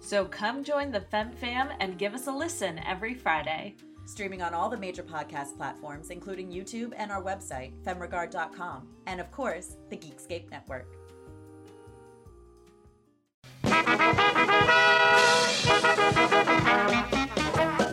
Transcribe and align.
So 0.00 0.24
come 0.24 0.64
join 0.64 0.90
the 0.90 1.02
Fem 1.02 1.30
Fam 1.30 1.68
and 1.78 1.98
give 1.98 2.14
us 2.14 2.26
a 2.26 2.32
listen 2.32 2.80
every 2.86 3.14
Friday. 3.14 3.76
Streaming 4.06 4.42
on 4.42 4.54
all 4.54 4.68
the 4.68 4.76
major 4.76 5.04
podcast 5.04 5.56
platforms, 5.56 6.10
including 6.10 6.50
YouTube 6.50 6.92
and 6.96 7.12
our 7.12 7.22
website, 7.22 7.72
femregard.com, 7.84 8.88
and 9.06 9.20
of 9.20 9.30
course, 9.30 9.76
the 9.88 9.96
Geekscape 9.96 10.50
Network. 10.50 10.96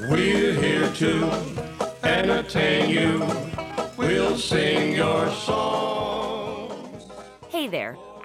We're 0.10 0.54
here 0.54 0.90
to 0.94 1.32
entertain 2.04 2.90
you. 2.90 3.28
We'll 3.98 4.38
sing 4.38 4.96
your 4.96 5.30
songs. 5.32 7.04
Hey 7.50 7.68
there. 7.68 7.98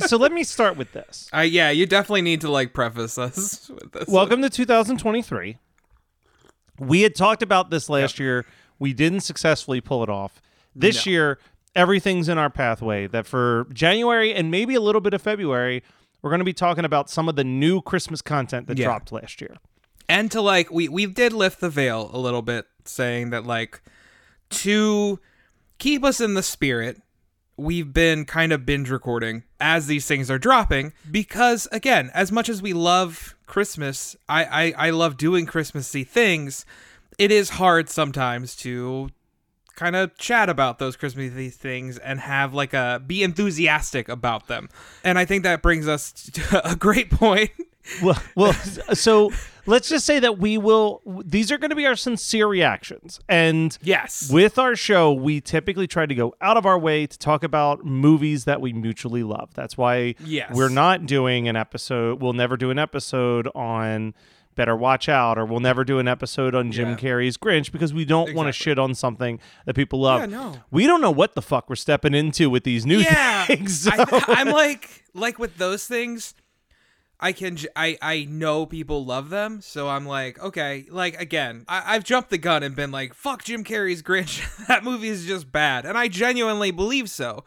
Guys, 0.00 0.08
so 0.08 0.16
let 0.16 0.32
me 0.32 0.42
start 0.42 0.76
with 0.76 0.92
this. 0.92 1.28
Uh, 1.34 1.40
yeah, 1.40 1.70
you 1.70 1.84
definitely 1.86 2.22
need 2.22 2.40
to 2.42 2.50
like 2.50 2.72
preface 2.72 3.18
us 3.18 3.68
with 3.74 3.92
this. 3.92 4.08
Welcome 4.08 4.40
to 4.42 4.48
2023. 4.50 5.58
We 6.78 7.02
had 7.02 7.14
talked 7.14 7.42
about 7.42 7.70
this 7.70 7.88
last 7.90 8.18
year. 8.18 8.44
We 8.78 8.92
didn't 8.94 9.20
successfully 9.20 9.80
pull 9.82 10.02
it 10.02 10.08
off. 10.08 10.40
This 10.74 11.04
No. 11.06 11.12
year, 11.12 11.38
everything's 11.76 12.28
in 12.30 12.38
our 12.38 12.48
pathway 12.50 13.06
that 13.08 13.26
for 13.26 13.66
January 13.72 14.32
and 14.34 14.50
maybe 14.50 14.74
a 14.74 14.80
little 14.80 15.00
bit 15.02 15.12
of 15.14 15.20
February, 15.22 15.82
we're 16.22 16.30
going 16.30 16.38
to 16.40 16.44
be 16.44 16.52
talking 16.54 16.84
about 16.86 17.10
some 17.10 17.28
of 17.28 17.36
the 17.36 17.44
new 17.44 17.80
Christmas 17.82 18.22
content 18.22 18.66
that 18.68 18.78
Yeah. 18.78 18.86
dropped 18.86 19.12
last 19.12 19.40
year. 19.42 19.56
and 20.08 20.30
to 20.32 20.40
like 20.40 20.70
we 20.70 20.88
we 20.88 21.04
did 21.06 21.32
lift 21.34 21.60
the 21.60 21.70
veil 21.70 22.10
a 22.14 22.18
little 22.18 22.42
bit, 22.42 22.66
saying 22.86 23.30
that 23.30 23.44
like 23.46 23.82
to 24.50 25.18
keep 25.78 26.02
us 26.04 26.18
in 26.20 26.32
the 26.34 26.42
spirit. 26.42 27.00
We've 27.56 27.92
been 27.92 28.24
kind 28.24 28.52
of 28.52 28.64
binge 28.64 28.90
recording 28.90 29.44
as 29.60 29.86
these 29.86 30.06
things 30.06 30.30
are 30.30 30.38
dropping 30.38 30.92
because, 31.10 31.68
again, 31.70 32.10
as 32.14 32.32
much 32.32 32.48
as 32.48 32.62
we 32.62 32.72
love 32.72 33.36
Christmas, 33.46 34.16
I, 34.28 34.44
I, 34.44 34.86
I 34.86 34.90
love 34.90 35.16
doing 35.16 35.46
Christmassy 35.46 36.04
things. 36.04 36.64
It 37.18 37.30
is 37.30 37.50
hard 37.50 37.90
sometimes 37.90 38.56
to 38.56 39.10
kind 39.76 39.96
of 39.96 40.16
chat 40.16 40.48
about 40.48 40.78
those 40.78 40.96
Christmassy 40.96 41.50
things 41.50 41.98
and 41.98 42.20
have 42.20 42.54
like 42.54 42.72
a 42.72 43.02
be 43.06 43.22
enthusiastic 43.22 44.08
about 44.08 44.46
them. 44.48 44.68
And 45.04 45.18
I 45.18 45.24
think 45.24 45.44
that 45.44 45.62
brings 45.62 45.88
us 45.88 46.12
to 46.32 46.70
a 46.70 46.76
great 46.76 47.10
point. 47.10 47.50
Well, 48.02 48.22
well, 48.36 48.52
so 48.94 49.30
let's 49.66 49.88
just 49.88 50.06
say 50.06 50.18
that 50.20 50.38
we 50.38 50.56
will. 50.58 51.02
These 51.24 51.50
are 51.50 51.58
going 51.58 51.70
to 51.70 51.76
be 51.76 51.86
our 51.86 51.96
sincere 51.96 52.46
reactions, 52.46 53.18
and 53.28 53.76
Yes. 53.82 54.30
with 54.30 54.58
our 54.58 54.76
show, 54.76 55.12
we 55.12 55.40
typically 55.40 55.86
try 55.86 56.06
to 56.06 56.14
go 56.14 56.34
out 56.40 56.56
of 56.56 56.64
our 56.64 56.78
way 56.78 57.06
to 57.06 57.18
talk 57.18 57.42
about 57.42 57.84
movies 57.84 58.44
that 58.44 58.60
we 58.60 58.72
mutually 58.72 59.22
love. 59.24 59.50
That's 59.54 59.76
why 59.76 60.14
Yes. 60.24 60.54
we're 60.54 60.68
not 60.68 61.06
doing 61.06 61.48
an 61.48 61.56
episode. 61.56 62.20
We'll 62.22 62.32
never 62.34 62.56
do 62.56 62.70
an 62.70 62.78
episode 62.78 63.48
on 63.54 64.14
Better 64.54 64.76
Watch 64.76 65.08
Out, 65.08 65.38
or 65.38 65.46
we'll 65.46 65.60
never 65.60 65.82
do 65.82 65.98
an 65.98 66.06
episode 66.06 66.54
on 66.54 66.70
Jim 66.72 66.90
Yeah. 66.90 66.96
Carrey's 66.96 67.36
Grinch 67.38 67.72
because 67.72 67.94
we 67.94 68.04
don't 68.04 68.34
want 68.34 68.48
to 68.48 68.52
shit 68.52 68.78
on 68.78 68.94
something 68.94 69.40
that 69.64 69.74
people 69.74 70.00
love. 70.02 70.20
Yeah, 70.20 70.26
no. 70.26 70.56
We 70.70 70.86
don't 70.86 71.00
know 71.00 71.10
what 71.10 71.34
the 71.34 71.40
fuck 71.42 71.70
we're 71.70 71.76
stepping 71.76 72.14
into 72.14 72.50
with 72.50 72.62
these 72.64 72.84
new 72.84 72.98
yeah 72.98 73.46
things. 73.46 73.80
so- 73.84 73.90
I, 73.92 74.24
i'm 74.28 74.48
like 74.50 75.04
like 75.14 75.38
with 75.38 75.56
those 75.56 75.86
things 75.86 76.34
i 77.22 77.32
can 77.32 77.56
j- 77.56 77.68
i 77.76 77.96
i 78.02 78.24
know 78.28 78.66
people 78.66 79.04
love 79.04 79.30
them 79.30 79.60
so 79.62 79.88
i'm 79.88 80.04
like 80.04 80.38
okay 80.42 80.84
like 80.90 81.18
again 81.20 81.64
I, 81.68 81.94
i've 81.94 82.04
jumped 82.04 82.28
the 82.30 82.36
gun 82.38 82.62
and 82.62 82.76
been 82.76 82.90
like 82.90 83.14
fuck 83.14 83.42
jim 83.44 83.64
carrey's 83.64 84.02
grinch 84.02 84.42
that 84.68 84.84
movie 84.84 85.08
is 85.08 85.24
just 85.24 85.50
bad 85.50 85.86
and 85.86 85.96
i 85.96 86.08
genuinely 86.08 86.70
believe 86.72 87.08
so 87.08 87.44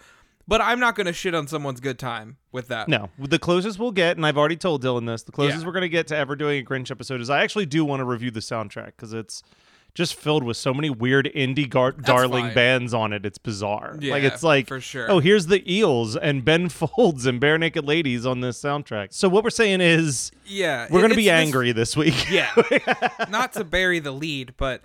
but 0.47 0.61
i'm 0.61 0.79
not 0.79 0.95
gonna 0.95 1.13
shit 1.13 1.35
on 1.35 1.47
someone's 1.47 1.79
good 1.79 1.99
time 1.99 2.37
with 2.51 2.69
that 2.69 2.87
No, 2.87 3.09
the 3.19 3.37
closest 3.37 3.77
we'll 3.79 3.91
get, 3.91 4.15
and 4.15 4.25
I've 4.25 4.37
already 4.37 4.55
told 4.55 4.81
Dylan 4.81 5.05
this, 5.05 5.23
the 5.23 5.33
closest 5.33 5.59
Yeah. 5.59 5.65
we're 5.65 5.73
going 5.73 5.81
to 5.81 5.89
get 5.89 6.07
to 6.07 6.15
ever 6.15 6.37
doing 6.37 6.61
a 6.61 6.65
Grinch 6.65 6.89
episode 6.89 7.19
is 7.19 7.29
I 7.29 7.43
actually 7.43 7.65
do 7.65 7.83
want 7.83 7.99
to 7.99 8.05
review 8.05 8.31
the 8.31 8.39
soundtrack 8.39 8.93
because 8.95 9.11
it's 9.11 9.43
just 9.95 10.13
filled 10.13 10.44
with 10.44 10.57
so 10.57 10.73
many 10.73 10.89
weird 10.91 11.31
indie 11.33 11.67
gar- 11.67 11.94
darling 11.94 12.45
fine. 12.45 12.53
bands 12.53 12.94
on 12.94 13.13
it. 13.13 13.25
It's 13.25 13.38
bizarre. 13.39 13.97
like 14.00 14.23
it's 14.23 14.44
like 14.44 14.67
for 14.67 14.79
sure. 14.81 15.09
Oh, 15.09 15.19
here's 15.19 15.47
the 15.47 15.63
Eels 15.73 16.16
and 16.16 16.45
Ben 16.45 16.69
Folds 16.69 17.25
and 17.25 17.41
Barenaked 17.41 17.88
Ladies 17.88 18.25
on 18.25 18.41
this 18.41 18.61
soundtrack. 18.61 19.13
So 19.13 19.28
what 19.29 19.44
we're 19.44 19.50
saying 19.50 19.81
is 19.81 20.31
yeah 20.45 20.85
we're 20.91 21.00
going 21.00 21.09
to 21.11 21.16
be 21.16 21.29
it's 21.29 21.34
this- 21.39 21.47
angry 21.47 21.72
this 21.72 21.97
week. 21.97 22.29
yeah 22.29 22.53
not 23.29 23.53
to 23.53 23.63
bury 23.63 23.97
the 24.00 24.11
lead 24.11 24.53
but 24.57 24.84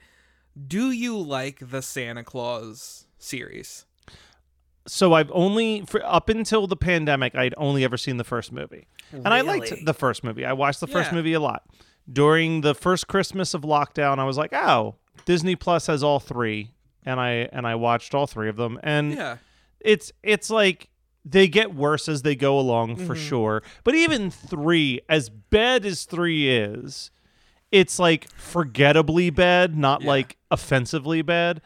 do 0.66 0.90
you 0.90 1.18
like 1.18 1.58
the 1.70 1.82
santa 1.82 2.24
claus 2.24 3.06
series 3.18 3.84
so 4.86 5.12
I've 5.12 5.30
only 5.32 5.84
up 6.02 6.28
until 6.30 6.66
the 6.66 6.74
pandemic, 6.76 7.34
I'd 7.34 7.54
only 7.56 7.84
ever 7.84 7.96
seen 7.96 8.16
the 8.16 8.24
first 8.24 8.50
movie, 8.50 8.88
and 9.12 9.28
I 9.28 9.42
liked 9.42 9.72
the 9.84 9.94
first 9.94 10.24
movie. 10.24 10.44
I 10.44 10.52
watched 10.54 10.80
the 10.80 10.86
first 10.86 11.10
Yeah. 11.10 11.16
movie 11.16 11.32
a 11.34 11.38
lot. 11.40 11.64
During 12.10 12.62
the 12.62 12.74
first 12.74 13.06
Christmas 13.06 13.52
of 13.54 13.60
lockdown, 13.62 14.18
I 14.18 14.24
was 14.24 14.36
like, 14.38 14.52
"Oh, 14.54 14.96
Disney 15.24 15.56
Plus 15.56 15.86
has 15.86 16.02
all 16.02 16.20
three. 16.20 16.70
and 17.04 17.18
I 17.20 17.48
and 17.52 17.66
I 17.66 17.74
watched 17.76 18.14
all 18.14 18.26
three 18.26 18.48
of 18.48 18.56
them, 18.56 18.78
and 18.82 19.12
yeah 19.14 19.36
it's 19.80 20.12
it's 20.22 20.50
like 20.50 20.88
they 21.24 21.48
get 21.48 21.74
worse 21.74 22.08
as 22.08 22.22
they 22.22 22.34
go 22.36 22.58
along 22.58 22.96
for 22.96 23.14
Mm-hmm. 23.14 23.28
sure. 23.28 23.62
But 23.84 23.94
even 23.94 24.30
three, 24.30 25.00
as 25.08 25.28
bad 25.30 25.84
as 25.86 26.04
three 26.04 26.48
is, 26.50 27.10
it's 27.72 27.98
like 27.98 28.28
forgettably 28.36 29.30
bad, 29.30 29.76
not 29.76 30.02
Yeah. 30.02 30.08
like 30.08 30.36
offensively 30.50 31.22
bad. 31.22 31.60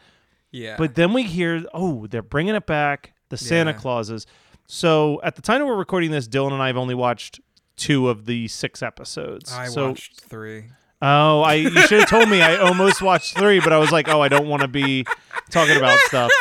yeah 0.51 0.75
But 0.77 0.95
then 0.95 1.11
we 1.13 1.23
hear, 1.23 1.65
oh, 1.73 2.07
they're 2.07 2.21
bringing 2.21 2.55
it 2.55 2.65
back, 2.65 3.13
the 3.29 3.37
Santa 3.37 3.71
Yeah. 3.71 3.77
Clauses. 3.77 4.25
So 4.67 5.19
at 5.23 5.35
the 5.35 5.41
time 5.41 5.65
we're 5.65 5.75
recording 5.75 6.11
this, 6.11 6.27
Dylan 6.27 6.51
and 6.53 6.61
I 6.61 6.67
have 6.67 6.77
only 6.77 6.95
watched 6.95 7.39
two 7.75 8.07
of 8.09 8.25
the 8.25 8.47
six 8.47 8.81
episodes. 8.81 9.51
i 9.53 9.67
so, 9.67 9.89
watched 9.89 10.21
three 10.21 10.65
Oh, 11.07 11.41
I 11.41 11.53
you 11.55 11.69
should 11.87 11.99
have 11.99 12.09
told 12.09 12.29
me. 12.29 12.41
I 12.41 12.57
almost 12.57 13.01
watched 13.01 13.37
three, 13.37 13.59
but 13.59 13.71
I 13.71 13.77
was 13.77 13.91
like, 13.91 14.07
oh, 14.09 14.21
I 14.21 14.27
don't 14.27 14.47
want 14.47 14.61
to 14.63 14.67
be 14.67 15.05
talking 15.51 15.77
about 15.77 15.99
stuff. 15.99 16.31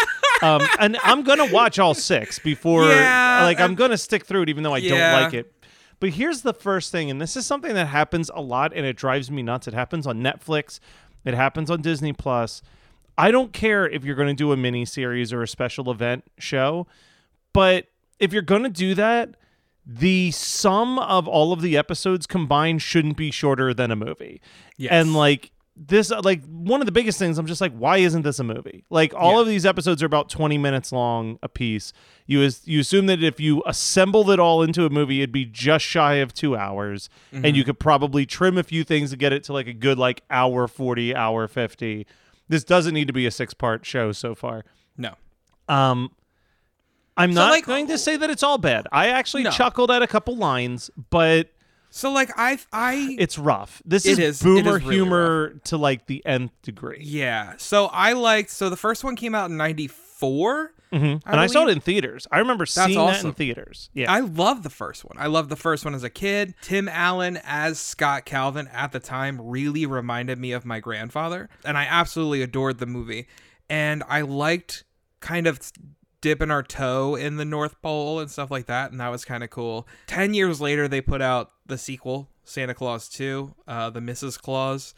Um, 0.42 0.62
and 0.78 0.96
I'm 1.04 1.22
gonna 1.22 1.50
watch 1.52 1.78
all 1.78 1.92
six 1.94 2.38
before, 2.38 2.88
Yeah, 2.88 3.40
like, 3.44 3.58
I'm 3.60 3.70
and- 3.70 3.76
gonna 3.76 3.98
stick 3.98 4.24
through 4.24 4.42
it, 4.42 4.48
even 4.48 4.62
though 4.62 4.74
I 4.74 4.78
Yeah. 4.78 5.12
don't 5.12 5.22
like 5.22 5.34
it. 5.34 5.52
But 6.00 6.10
here's 6.10 6.42
the 6.42 6.52
first 6.54 6.90
thing, 6.92 7.10
and 7.10 7.20
this 7.20 7.36
is 7.36 7.46
something 7.46 7.74
that 7.74 7.86
happens 7.88 8.30
a 8.34 8.40
lot 8.40 8.72
and 8.74 8.84
it 8.84 8.96
drives 8.96 9.30
me 9.30 9.42
nuts. 9.42 9.68
It 9.68 9.74
happens 9.74 10.06
on 10.06 10.20
Netflix, 10.22 10.80
it 11.24 11.34
happens 11.34 11.70
on 11.70 11.82
Disney 11.82 12.12
Plus. 12.12 12.62
I 13.16 13.30
don't 13.30 13.52
care 13.52 13.86
if 13.88 14.04
you're 14.04 14.16
going 14.16 14.28
to 14.28 14.34
do 14.34 14.50
a 14.52 14.56
mini 14.56 14.84
series 14.84 15.32
or 15.32 15.42
a 15.42 15.48
special 15.48 15.90
event 15.90 16.24
show, 16.38 16.86
but 17.52 17.86
if 18.18 18.32
you're 18.32 18.42
going 18.42 18.64
to 18.64 18.68
do 18.68 18.94
that, 18.96 19.30
the 19.86 20.30
sum 20.30 20.98
of 20.98 21.28
all 21.28 21.52
of 21.52 21.60
the 21.62 21.76
episodes 21.76 22.26
combined 22.26 22.80
shouldn't 22.82 23.16
be 23.16 23.30
shorter 23.30 23.74
than 23.74 23.90
a 23.90 23.96
movie. 23.96 24.40
Yes. 24.76 24.92
And 24.92 25.14
like 25.14 25.50
this 25.76 26.10
like 26.10 26.40
one 26.46 26.80
of 26.80 26.86
the 26.86 26.92
biggest 26.92 27.18
things 27.18 27.36
I'm 27.36 27.46
just 27.46 27.60
like 27.60 27.72
why 27.76 27.98
isn't 27.98 28.22
this 28.22 28.38
a 28.38 28.44
movie? 28.44 28.84
Like 28.90 29.12
all 29.12 29.34
Yeah. 29.34 29.40
of 29.40 29.46
these 29.48 29.66
episodes 29.66 30.02
are 30.02 30.06
about 30.06 30.28
20 30.28 30.56
minutes 30.56 30.92
long 30.92 31.38
a 31.42 31.48
piece. 31.48 31.92
You 32.26 32.42
as, 32.42 32.62
you 32.64 32.78
assume 32.80 33.06
that 33.06 33.22
if 33.24 33.40
you 33.40 33.62
assembled 33.66 34.30
it 34.30 34.38
all 34.38 34.62
into 34.62 34.86
a 34.86 34.90
movie 34.90 35.18
it'd 35.20 35.32
be 35.32 35.44
just 35.44 35.84
shy 35.84 36.14
of 36.14 36.32
2 36.32 36.56
hours 36.56 37.08
and 37.32 37.56
you 37.56 37.64
could 37.64 37.78
probably 37.80 38.24
trim 38.24 38.56
a 38.56 38.62
few 38.62 38.84
things 38.84 39.10
to 39.10 39.16
get 39.16 39.32
it 39.32 39.42
to 39.44 39.52
like 39.52 39.66
a 39.66 39.72
good 39.74 39.98
like 39.98 40.22
hour 40.30 40.68
40, 40.68 41.14
hour 41.14 41.48
50. 41.48 42.06
This 42.48 42.62
doesn't 42.62 42.94
need 42.94 43.08
to 43.08 43.12
be 43.12 43.26
a 43.26 43.30
six-part 43.32 43.84
show 43.84 44.12
so 44.12 44.34
far. 44.34 44.64
No. 44.96 45.14
Um, 45.68 46.12
I'm 47.16 47.32
So, 47.32 47.40
not 47.40 47.50
like- 47.50 47.66
going 47.66 47.86
to 47.88 47.98
say 47.98 48.16
that 48.16 48.30
it's 48.30 48.42
all 48.42 48.58
bad. 48.58 48.86
I 48.92 49.08
actually 49.08 49.44
No. 49.44 49.50
chuckled 49.50 49.90
at 49.90 50.02
a 50.02 50.06
couple 50.06 50.36
lines, 50.36 50.90
but 51.10 51.50
So 51.90 52.10
like 52.10 52.30
I 52.36 52.58
I 52.72 53.14
it's 53.18 53.38
rough. 53.38 53.80
This 53.84 54.04
is 54.04 54.18
is- 54.18 54.42
boomer 54.42 54.78
is 54.78 54.82
really 54.84 54.94
humor 54.96 55.54
to 55.64 55.76
like 55.76 56.06
the 56.06 56.24
nth 56.26 56.50
degree. 56.62 57.00
yeah. 57.02 57.52
So 57.58 57.86
I 57.86 58.14
liked 58.14 58.50
so 58.50 58.68
the 58.68 58.76
first 58.76 59.04
one 59.04 59.14
came 59.16 59.34
out 59.34 59.48
in 59.50 59.56
94. 59.56 60.72
Mhm. 60.92 61.20
and 61.26 61.40
I 61.40 61.46
saw 61.48 61.66
it 61.66 61.70
in 61.70 61.80
theaters. 61.80 62.26
I 62.30 62.38
remember 62.38 62.66
seeing 62.66 62.94
that 62.96 63.24
in 63.24 63.32
theaters. 63.32 63.90
Yeah. 63.94 64.12
I 64.12 64.20
love 64.20 64.62
the 64.62 64.70
first 64.70 65.04
one. 65.04 65.16
I 65.18 65.26
love 65.26 65.48
the 65.48 65.56
first 65.56 65.84
one 65.84 65.92
as 65.94 66.04
a 66.04 66.10
kid. 66.10 66.54
Tim 66.62 66.88
Allen 66.88 67.38
as 67.42 67.80
Scott 67.80 68.24
Calvin 68.24 68.68
at 68.68 68.92
the 68.92 69.00
time 69.00 69.40
really 69.40 69.86
reminded 69.86 70.38
me 70.38 70.52
of 70.52 70.64
my 70.64 70.78
grandfather, 70.78 71.48
and 71.64 71.76
I 71.76 71.84
absolutely 71.84 72.42
adored 72.42 72.78
the 72.78 72.86
movie. 72.86 73.26
And 73.68 74.04
I 74.08 74.20
liked 74.20 74.84
kind 75.18 75.48
of 75.48 75.58
dipping 76.24 76.50
our 76.50 76.62
toe 76.62 77.14
in 77.16 77.36
the 77.36 77.44
North 77.44 77.80
Pole 77.82 78.18
and 78.18 78.30
stuff 78.30 78.50
like 78.50 78.64
that, 78.64 78.90
and 78.90 78.98
that 78.98 79.10
was 79.10 79.26
kind 79.26 79.44
of 79.44 79.50
cool. 79.50 79.86
Ten 80.06 80.32
years 80.32 80.58
later, 80.58 80.88
they 80.88 81.02
put 81.02 81.20
out 81.20 81.50
the 81.66 81.76
sequel, 81.76 82.30
Santa 82.44 82.72
Clause 82.72 83.10
2, 83.10 83.54
uh, 83.68 83.90
the 83.90 84.00
Mrs. 84.00 84.40
Clause. 84.40 84.94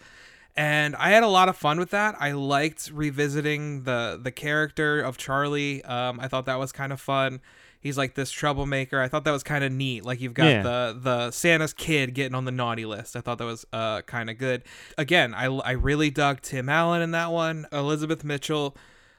And 0.57 0.95
I 0.95 1.11
had 1.11 1.25
a 1.25 1.29
lot 1.29 1.49
of 1.49 1.57
fun 1.57 1.81
with 1.81 1.91
that. 1.91 2.15
I 2.21 2.31
liked 2.31 2.91
revisiting 2.95 3.83
the 3.83 4.19
the 4.23 4.31
character 4.31 5.01
of 5.01 5.17
Charlie. 5.19 5.83
Um, 5.85 6.21
I 6.21 6.29
thought 6.29 6.47
that 6.47 6.61
was 6.61 6.71
kind 6.71 6.93
of 6.93 7.01
fun. 7.01 7.41
He's 7.81 7.99
like 7.99 8.15
this 8.15 8.31
troublemaker. 8.31 9.01
I 9.03 9.09
thought 9.09 9.25
that 9.25 9.33
was 9.33 9.43
kind 9.43 9.63
of 9.65 9.71
neat. 9.73 10.05
Like 10.05 10.21
you've 10.21 10.33
got 10.33 10.47
Yeah. 10.47 10.63
the 10.63 10.99
the 11.01 11.31
Santa's 11.33 11.75
kid 11.75 12.15
getting 12.15 12.35
on 12.35 12.45
the 12.47 12.53
naughty 12.53 12.87
list. 12.87 13.17
I 13.17 13.21
thought 13.21 13.39
that 13.39 13.45
was 13.45 13.67
uh 13.73 14.01
kind 14.03 14.31
of 14.31 14.39
good. 14.39 14.63
Again, 14.97 15.35
I 15.35 15.47
I 15.47 15.73
really 15.73 16.11
dug 16.11 16.41
Tim 16.41 16.69
Allen 16.71 17.03
in 17.03 17.11
that 17.11 17.33
one. 17.33 17.67
Elizabeth 17.73 18.25
Mitchell. 18.25 18.77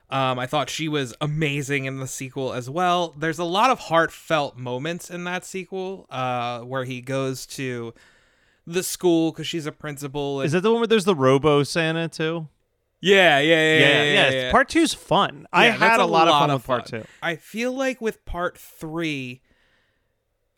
Um, 0.10 0.40
I 0.40 0.46
thought 0.46 0.70
she 0.70 0.88
was 0.88 1.14
amazing 1.20 1.86
in 1.86 2.00
the 2.00 2.08
sequel 2.08 2.54
as 2.54 2.70
well. 2.70 3.14
There's 3.18 3.40
a 3.40 3.44
lot 3.44 3.70
of 3.70 3.80
heartfelt 3.80 4.56
moments 4.58 5.10
in 5.10 5.26
that 5.26 5.44
sequel, 5.44 6.06
uh, 6.10 6.62
where 6.62 6.86
he 6.86 7.02
goes 7.02 7.46
to 7.48 7.94
the 8.66 8.84
school 8.84 9.32
because 9.32 9.48
she's 9.48 9.66
a 9.66 9.72
principal. 9.72 10.40
And, 10.40 10.46
is 10.46 10.54
that 10.54 10.62
the 10.62 10.72
one 10.72 10.80
where 10.82 10.88
there's 10.88 11.06
the 11.06 11.16
Robo 11.16 11.64
Santa 11.64 12.08
too? 12.08 12.48
yeah, 13.02 13.40
yeah, 13.40 13.56
yeah, 13.56 13.80
yeah, 13.80 14.04
yeah. 14.04 14.30
yeah, 14.30 14.52
Part 14.52 14.70
two's 14.70 14.94
fun. 14.94 15.46
I 15.52 15.66
had 15.66 15.80
that's 15.82 16.02
a 16.02 16.06
lot, 16.06 16.28
of 16.28 16.34
fun 16.40 16.54
with 16.54 16.66
part 16.66 16.90
fun. 16.90 17.02
two. 17.02 17.08
I 17.22 17.36
feel 17.36 17.74
like 17.74 18.02
with 18.02 18.24
part 18.26 18.58
three, 18.58 19.42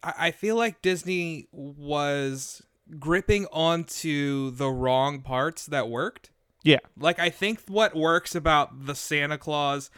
I, 0.03 0.13
I 0.17 0.31
feel 0.31 0.55
like 0.55 0.81
Disney 0.81 1.47
was 1.51 2.61
gripping 2.99 3.45
onto 3.51 4.51
the 4.51 4.69
wrong 4.69 5.21
parts 5.21 5.65
that 5.67 5.89
worked. 5.89 6.31
Yeah. 6.63 6.79
Like 6.97 7.19
I 7.19 7.29
think 7.29 7.61
what 7.67 7.95
works 7.95 8.35
about 8.35 8.85
the 8.85 8.95
Santa 8.95 9.37
Clause 9.37 9.89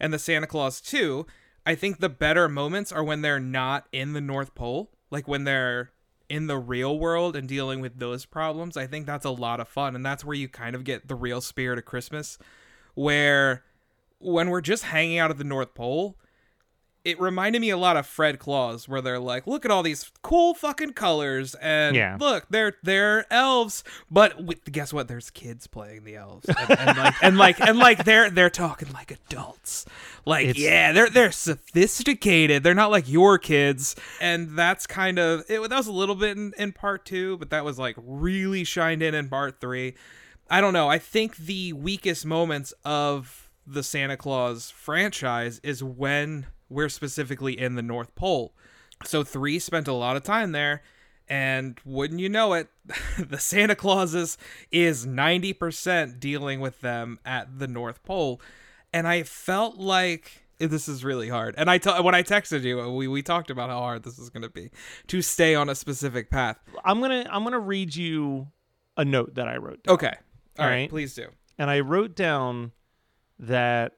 and 0.00 0.12
the 0.12 0.18
Santa 0.18 0.46
Clause 0.46 0.80
2, 0.80 1.26
I 1.66 1.74
think 1.74 2.00
the 2.00 2.08
better 2.08 2.48
moments 2.48 2.92
are 2.92 3.04
when 3.04 3.22
they're 3.22 3.40
not 3.40 3.86
in 3.92 4.12
the 4.12 4.20
North 4.20 4.54
Pole, 4.54 4.90
like 5.10 5.28
when 5.28 5.44
they're 5.44 5.92
in 6.28 6.46
the 6.46 6.58
real 6.58 6.98
world 6.98 7.34
and 7.34 7.48
dealing 7.48 7.80
with 7.80 7.98
those 7.98 8.26
problems. 8.26 8.76
I 8.76 8.86
think 8.86 9.06
that's 9.06 9.24
a 9.24 9.30
lot 9.30 9.60
of 9.60 9.68
fun 9.68 9.94
and 9.94 10.04
that's 10.04 10.24
where 10.24 10.36
you 10.36 10.48
kind 10.48 10.74
of 10.74 10.84
get 10.84 11.08
the 11.08 11.14
real 11.14 11.40
spirit 11.40 11.78
of 11.78 11.84
Christmas 11.84 12.38
where 12.94 13.64
when 14.18 14.50
we're 14.50 14.60
just 14.60 14.84
hanging 14.84 15.18
out 15.18 15.30
at 15.30 15.38
the 15.38 15.44
North 15.44 15.74
Pole, 15.74 16.18
it 17.08 17.20
reminded 17.20 17.60
me 17.60 17.70
a 17.70 17.76
lot 17.76 17.96
of 17.96 18.06
Fred 18.06 18.38
Claus, 18.38 18.86
where 18.88 19.00
they're 19.00 19.18
like, 19.18 19.46
"Look 19.46 19.64
at 19.64 19.70
all 19.70 19.82
these 19.82 20.10
cool 20.22 20.54
fucking 20.54 20.92
colors, 20.92 21.54
and 21.56 21.96
Yeah. 21.96 22.16
look, 22.20 22.46
they're 22.50 22.74
they're 22.82 23.24
elves." 23.32 23.82
But 24.10 24.70
guess 24.70 24.92
what? 24.92 25.08
There's 25.08 25.30
kids 25.30 25.66
playing 25.66 26.04
the 26.04 26.16
elves, 26.16 26.46
and, 26.48 26.78
and 26.78 26.96
like 26.98 27.14
and 27.22 27.38
like 27.38 27.60
and 27.60 27.78
like 27.78 28.04
they're 28.04 28.30
they're 28.30 28.50
talking 28.50 28.92
like 28.92 29.10
adults. 29.10 29.86
Like, 30.24 30.46
It's- 30.48 30.58
yeah, 30.62 30.92
they're 30.92 31.08
they're 31.10 31.32
sophisticated. 31.32 32.62
They're 32.62 32.74
not 32.74 32.90
like 32.90 33.08
your 33.08 33.38
kids, 33.38 33.96
and 34.20 34.56
that's 34.58 34.86
kind 34.86 35.18
of 35.18 35.40
it. 35.48 35.60
That 35.68 35.76
was 35.76 35.86
a 35.86 35.92
little 35.92 36.14
bit 36.14 36.36
in, 36.36 36.52
in 36.58 36.72
part 36.72 37.04
two, 37.04 37.38
but 37.38 37.50
that 37.50 37.64
was 37.64 37.78
like 37.78 37.96
really 37.98 38.64
shined 38.64 39.02
in 39.02 39.14
in 39.14 39.28
part 39.28 39.60
three. 39.60 39.94
I 40.50 40.60
don't 40.60 40.72
know. 40.72 40.88
I 40.88 40.98
think 40.98 41.36
the 41.36 41.72
weakest 41.72 42.24
moments 42.26 42.72
of 42.84 43.48
the 43.66 43.82
Santa 43.82 44.16
Clause 44.16 44.70
franchise 44.70 45.60
is 45.62 45.84
when 45.84 46.46
we're 46.68 46.88
specifically 46.88 47.58
in 47.58 47.74
the 47.74 47.82
North 47.82 48.14
Pole. 48.14 48.54
So 49.04 49.22
three 49.24 49.58
spent 49.58 49.86
a 49.88 49.92
lot 49.92 50.16
of 50.16 50.22
time 50.24 50.52
there, 50.52 50.82
and 51.28 51.78
wouldn't 51.84 52.20
you 52.20 52.28
know 52.28 52.52
it, 52.54 52.68
the 53.18 53.38
Santa 53.38 53.74
Clauses 53.76 54.36
is 54.72 55.06
90% 55.06 56.18
dealing 56.20 56.60
with 56.60 56.80
them 56.80 57.18
at 57.24 57.58
the 57.58 57.68
North 57.68 58.02
Pole. 58.02 58.40
And 58.92 59.06
I 59.06 59.22
felt 59.22 59.76
like 59.76 60.42
this 60.58 60.88
is 60.88 61.04
really 61.04 61.28
hard. 61.28 61.54
And 61.58 61.70
I 61.70 61.78
t- 61.78 61.90
when 62.02 62.14
I 62.14 62.22
texted 62.22 62.62
you, 62.62 62.88
we, 62.90 63.06
we 63.06 63.22
talked 63.22 63.50
about 63.50 63.70
how 63.70 63.78
hard 63.78 64.02
this 64.02 64.18
is 64.18 64.30
going 64.30 64.42
to 64.42 64.48
be 64.48 64.70
to 65.08 65.22
stay 65.22 65.54
on 65.54 65.68
a 65.68 65.74
specific 65.74 66.30
path. 66.30 66.58
I'm 66.84 67.00
gonna 67.00 67.26
I'm 67.30 67.44
gonna 67.44 67.60
read 67.60 67.94
you 67.94 68.48
a 68.96 69.04
note 69.04 69.34
that 69.36 69.46
I 69.46 69.58
wrote. 69.58 69.82
down. 69.84 69.94
Okay. 69.94 70.14
All 70.58 70.64
All 70.64 70.70
right, 70.70 70.76
right. 70.80 70.90
please 70.90 71.14
do. 71.14 71.28
and 71.58 71.70
I 71.70 71.80
wrote 71.80 72.16
down 72.16 72.72
that 73.38 73.92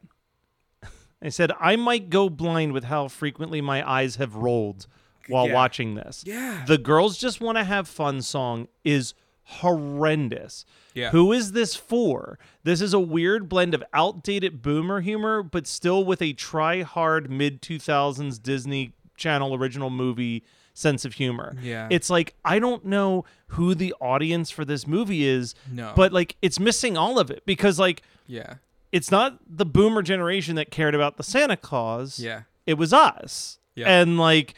I 1.22 1.28
said 1.28 1.52
I 1.60 1.76
might 1.76 2.10
go 2.10 2.28
blind 2.30 2.72
with 2.72 2.84
how 2.84 3.08
frequently 3.08 3.60
my 3.60 3.88
eyes 3.88 4.16
have 4.16 4.34
rolled 4.34 4.86
while 5.28 5.46
Yeah. 5.48 5.54
watching 5.54 5.94
this. 5.94 6.24
Yeah. 6.26 6.64
The 6.66 6.78
girls 6.78 7.18
just 7.18 7.40
want 7.40 7.58
to 7.58 7.64
have 7.64 7.86
fun 7.86 8.22
song 8.22 8.68
is 8.84 9.14
horrendous. 9.44 10.64
Yeah. 10.94 11.10
Who 11.10 11.32
is 11.32 11.52
this 11.52 11.74
for? 11.76 12.38
This 12.64 12.80
is 12.80 12.92
a 12.94 13.00
weird 13.00 13.48
blend 13.48 13.74
of 13.74 13.82
outdated 13.92 14.62
boomer 14.62 15.00
humor 15.00 15.42
but 15.42 15.66
still 15.66 16.04
with 16.04 16.20
a 16.22 16.32
try 16.32 16.82
hard 16.82 17.30
mid 17.30 17.62
2000s 17.62 18.42
Disney 18.42 18.92
Channel 19.16 19.54
original 19.54 19.90
movie 19.90 20.42
sense 20.72 21.04
of 21.04 21.14
humor. 21.14 21.54
Yeah. 21.62 21.88
It's 21.90 22.08
like 22.10 22.34
I 22.44 22.58
don't 22.58 22.86
know 22.86 23.24
who 23.48 23.74
the 23.74 23.94
audience 24.00 24.50
for 24.50 24.64
this 24.64 24.86
movie 24.86 25.24
is, 25.26 25.54
No. 25.70 25.92
but 25.94 26.12
like 26.12 26.36
it's 26.40 26.58
missing 26.58 26.96
all 26.96 27.18
of 27.18 27.30
it 27.30 27.44
because 27.44 27.78
like 27.78 28.02
Yeah. 28.26 28.54
It's 28.92 29.10
not 29.10 29.38
the 29.46 29.66
boomer 29.66 30.02
generation 30.02 30.56
that 30.56 30.70
cared 30.70 30.94
about 30.94 31.16
the 31.16 31.22
Santa 31.22 31.56
Clause. 31.56 32.18
Yeah. 32.18 32.42
It 32.66 32.74
was 32.74 32.92
us. 32.92 33.58
Yeah. 33.74 33.88
And 33.88 34.18
like 34.18 34.54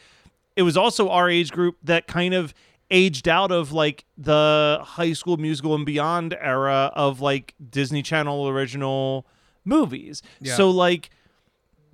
it 0.55 0.63
was 0.63 0.77
also 0.77 1.09
our 1.09 1.29
age 1.29 1.51
group 1.51 1.77
that 1.83 2.07
kind 2.07 2.33
of 2.33 2.53
aged 2.91 3.27
out 3.27 3.51
of 3.51 3.71
like 3.71 4.05
the 4.17 4.79
high 4.81 5.13
school 5.13 5.37
musical 5.37 5.73
and 5.73 5.85
beyond 5.85 6.35
era 6.39 6.91
of 6.95 7.21
like 7.21 7.55
Disney 7.69 8.01
Channel 8.01 8.47
original 8.47 9.25
movies. 9.65 10.21
Yeah. 10.39 10.55
So 10.55 10.69
like 10.69 11.09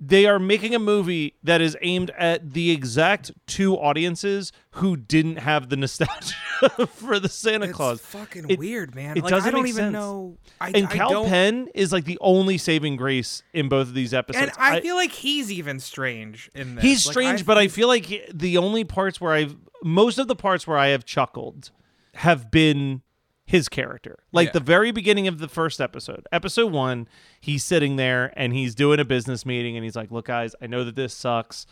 they 0.02 0.24
are 0.24 0.38
making 0.38 0.74
a 0.74 0.78
movie 0.78 1.34
that 1.42 1.60
is 1.60 1.76
aimed 1.82 2.10
at 2.16 2.54
the 2.54 2.70
exact 2.70 3.30
two 3.46 3.74
audiences 3.76 4.50
who 4.72 4.96
didn't 4.96 5.36
have 5.36 5.68
the 5.68 5.76
nostalgia 5.76 6.34
for 6.88 7.18
the 7.20 7.28
Santa 7.28 7.66
It's 7.66 7.74
Claus. 7.76 8.00
fucking 8.00 8.48
It- 8.48 8.58
weird, 8.58 8.94
man. 8.94 9.18
it 9.18 9.22
like, 9.24 9.30
doesn't 9.30 9.48
I 9.48 9.50
don't 9.50 9.66
even 9.66 9.76
sense. 9.76 9.92
know. 9.92 10.38
I, 10.60 10.70
and 10.70 10.86
I 10.86 10.96
Kal 10.96 11.10
don't, 11.10 11.28
Penn 11.28 11.68
is 11.74 11.92
like 11.92 12.04
the 12.06 12.16
only 12.22 12.56
saving 12.56 12.96
grace 12.96 13.42
in 13.52 13.68
both 13.68 13.88
of 13.88 13.94
these 13.94 14.14
episodes. 14.14 14.42
and 14.42 14.52
I, 14.58 14.80
feel 14.80 14.96
like 14.96 15.12
he's 15.12 15.52
even 15.52 15.78
strange 15.80 16.50
in 16.54 16.76
this. 16.76 16.84
he's 16.84 17.06
Like, 17.06 17.12
strange, 17.12 17.44
but 17.46 17.58
I 17.58 17.68
feel 17.68 17.88
like 17.88 18.06
the 18.32 18.56
only 18.56 18.84
parts 18.84 19.20
where 19.20 19.32
I've 19.32 19.54
most 19.82 20.18
of 20.18 20.28
the 20.28 20.36
parts 20.36 20.66
where 20.66 20.78
I 20.78 20.88
have 20.88 21.04
chuckled 21.04 21.70
have 22.14 22.50
been 22.50 23.02
his 23.50 23.68
character. 23.68 24.18
Like 24.32 24.48
Yeah. 24.48 24.52
the 24.52 24.60
very 24.60 24.92
beginning 24.92 25.26
of 25.26 25.38
the 25.38 25.48
first 25.48 25.80
episode, 25.80 26.26
episode 26.30 26.70
one, 26.72 27.08
he's 27.40 27.64
sitting 27.64 27.96
there 27.96 28.32
and 28.36 28.52
he's 28.52 28.74
doing 28.74 29.00
a 29.00 29.04
business 29.04 29.44
meeting, 29.44 29.76
and 29.76 29.84
he's 29.84 29.96
like, 29.96 30.10
"Look, 30.10 30.26
guys, 30.26 30.54
I 30.62 30.66
know 30.68 30.84
that 30.84 30.94
this 30.94 31.12
sucks. 31.14 31.66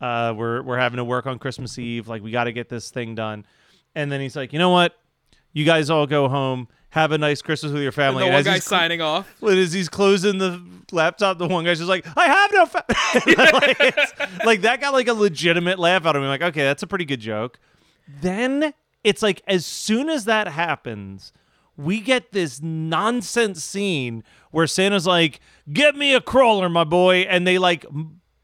Uh, 0.00 0.34
we're 0.36 0.62
we're 0.62 0.78
having 0.78 0.98
to 0.98 1.04
work 1.04 1.26
on 1.26 1.38
Christmas 1.38 1.78
Eve. 1.78 2.06
Like, 2.08 2.22
we 2.22 2.30
got 2.30 2.44
to 2.44 2.52
get 2.52 2.68
this 2.68 2.90
thing 2.90 3.14
done." 3.14 3.46
And 3.94 4.10
then 4.12 4.20
he's 4.20 4.36
like, 4.36 4.52
"You 4.52 4.58
know 4.58 4.70
what? 4.70 4.94
You 5.52 5.64
guys 5.64 5.90
all 5.90 6.06
go 6.06 6.28
home." 6.28 6.68
Have 6.90 7.10
a 7.12 7.16
nice 7.16 7.40
Christmas 7.40 7.72
with 7.72 7.80
your 7.80 7.88
And 7.88 7.94
family. 7.94 8.18
the 8.20 8.26
And 8.26 8.34
one 8.34 8.40
as 8.40 8.44
guy 8.44 8.58
cl- 8.58 8.80
signing 8.80 9.00
off. 9.00 9.34
Well, 9.40 9.56
as 9.58 9.72
he's 9.72 9.88
closing 9.88 10.36
the 10.36 10.62
laptop, 10.92 11.38
the 11.38 11.48
one 11.48 11.64
guy's 11.64 11.78
just 11.78 11.88
like, 11.88 12.04
"I 12.18 12.26
have 12.26 12.52
no." 12.52 12.66
Fa-. 12.66 12.84
like, 13.24 14.44
like, 14.44 14.60
that 14.60 14.82
got 14.82 14.92
like 14.92 15.08
a 15.08 15.14
legitimate 15.14 15.78
laugh 15.78 16.04
out 16.04 16.16
of 16.16 16.20
me. 16.22 16.28
Like, 16.28 16.42
okay, 16.42 16.60
that's 16.64 16.82
a 16.82 16.86
pretty 16.86 17.06
good 17.06 17.20
joke. 17.20 17.58
then 18.20 18.74
it's 19.04 19.22
like 19.22 19.42
as 19.46 19.64
soon 19.66 20.08
as 20.08 20.24
that 20.26 20.48
happens, 20.48 21.32
we 21.76 22.00
get 22.00 22.32
this 22.32 22.60
nonsense 22.62 23.64
scene 23.64 24.22
where 24.50 24.66
Santa's 24.66 25.06
like, 25.06 25.40
"Get 25.72 25.96
me 25.96 26.14
a 26.14 26.20
cruller, 26.20 26.68
my 26.68 26.84
boy," 26.84 27.20
and 27.22 27.46
they 27.46 27.58
like 27.58 27.84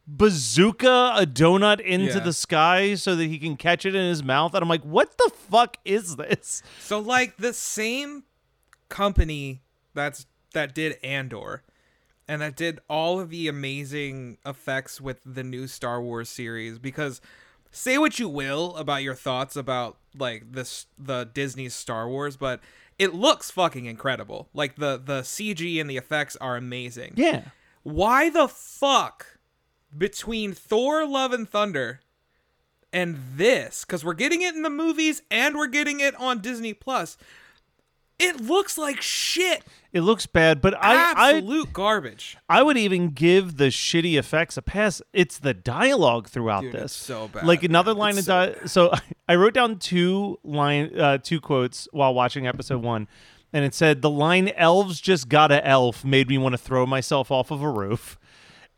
bazooka 0.06 1.12
a 1.16 1.26
donut 1.26 1.80
into 1.80 2.14
Yeah. 2.14 2.20
the 2.20 2.32
sky 2.32 2.94
so 2.94 3.14
that 3.14 3.26
he 3.26 3.38
can 3.38 3.56
catch 3.56 3.84
it 3.84 3.94
in 3.94 4.08
his 4.08 4.22
mouth, 4.24 4.54
and 4.54 4.62
I'm 4.62 4.68
like, 4.68 4.82
"What 4.82 5.16
the 5.18 5.30
fuck 5.50 5.76
is 5.84 6.16
this?" 6.16 6.62
So 6.80 6.98
like 6.98 7.36
the 7.36 7.52
same 7.52 8.24
company 8.88 9.60
that's 9.94 10.26
that 10.54 10.74
did 10.74 10.96
Andor 11.04 11.62
and 12.26 12.40
that 12.40 12.56
did 12.56 12.80
all 12.88 13.20
of 13.20 13.28
the 13.28 13.48
amazing 13.48 14.38
effects 14.46 14.98
with 15.00 15.20
the 15.26 15.44
new 15.44 15.66
Star 15.66 16.00
Wars 16.00 16.28
series 16.30 16.78
because 16.78 17.20
say 17.78 17.98
what 17.98 18.18
you 18.18 18.28
will 18.28 18.76
about 18.76 19.02
your 19.02 19.14
thoughts 19.14 19.56
about 19.56 19.96
like 20.16 20.52
this 20.52 20.86
the 20.98 21.24
Disney 21.32 21.68
Star 21.68 22.08
Wars 22.08 22.36
but 22.36 22.60
it 22.98 23.14
looks 23.14 23.50
fucking 23.50 23.86
incredible. 23.86 24.48
Like 24.52 24.76
the 24.76 25.00
the 25.02 25.20
CG 25.20 25.80
and 25.80 25.88
the 25.88 25.96
effects 25.96 26.36
are 26.36 26.56
amazing. 26.56 27.14
Yeah. 27.16 27.42
Why 27.84 28.28
the 28.28 28.48
fuck 28.48 29.38
between 29.96 30.52
Thor 30.52 31.06
Love 31.06 31.32
and 31.32 31.48
Thunder 31.48 32.00
and 32.92 33.18
this 33.36 33.84
cuz 33.84 34.04
we're 34.04 34.14
getting 34.14 34.42
it 34.42 34.54
in 34.54 34.62
the 34.62 34.70
movies 34.70 35.22
and 35.30 35.56
we're 35.56 35.68
getting 35.68 36.00
it 36.00 36.14
on 36.16 36.40
Disney 36.40 36.74
Plus. 36.74 37.16
It 38.18 38.40
looks 38.40 38.76
like 38.76 39.00
shit. 39.00 39.62
It 39.92 40.00
looks 40.02 40.26
bad, 40.26 40.60
but 40.60 40.74
I, 40.76 41.12
I 41.12 41.32
Absolute 41.36 41.72
garbage. 41.72 42.36
I 42.48 42.62
would 42.62 42.76
even 42.76 43.10
give 43.10 43.56
the 43.56 43.66
shitty 43.68 44.18
effects 44.18 44.56
a 44.56 44.62
pass. 44.62 45.00
It's 45.12 45.38
the 45.38 45.54
dialogue 45.54 46.28
throughout 46.28 46.62
Dude, 46.62 46.72
this. 46.72 46.84
it's 46.84 46.94
so 46.94 47.28
bad, 47.28 47.46
Like 47.46 47.62
another 47.62 47.92
man. 47.92 47.98
line 47.98 48.18
It's 48.18 48.28
of 48.28 48.54
so 48.54 48.60
di- 48.60 48.66
so 48.66 48.92
I 49.28 49.36
wrote 49.36 49.54
down 49.54 49.78
two 49.78 50.38
line 50.42 50.98
uh, 50.98 51.18
two 51.18 51.40
quotes 51.40 51.88
while 51.92 52.12
watching 52.12 52.46
episode 52.46 52.82
one, 52.82 53.06
and 53.52 53.64
it 53.64 53.72
said 53.74 54.02
the 54.02 54.10
line 54.10 54.48
"Elves 54.56 55.00
just 55.00 55.28
got 55.28 55.50
a 55.52 55.66
elf" 55.66 56.04
made 56.04 56.28
me 56.28 56.36
want 56.38 56.52
to 56.54 56.58
throw 56.58 56.84
myself 56.86 57.30
off 57.30 57.50
of 57.50 57.62
a 57.62 57.70
roof. 57.70 58.18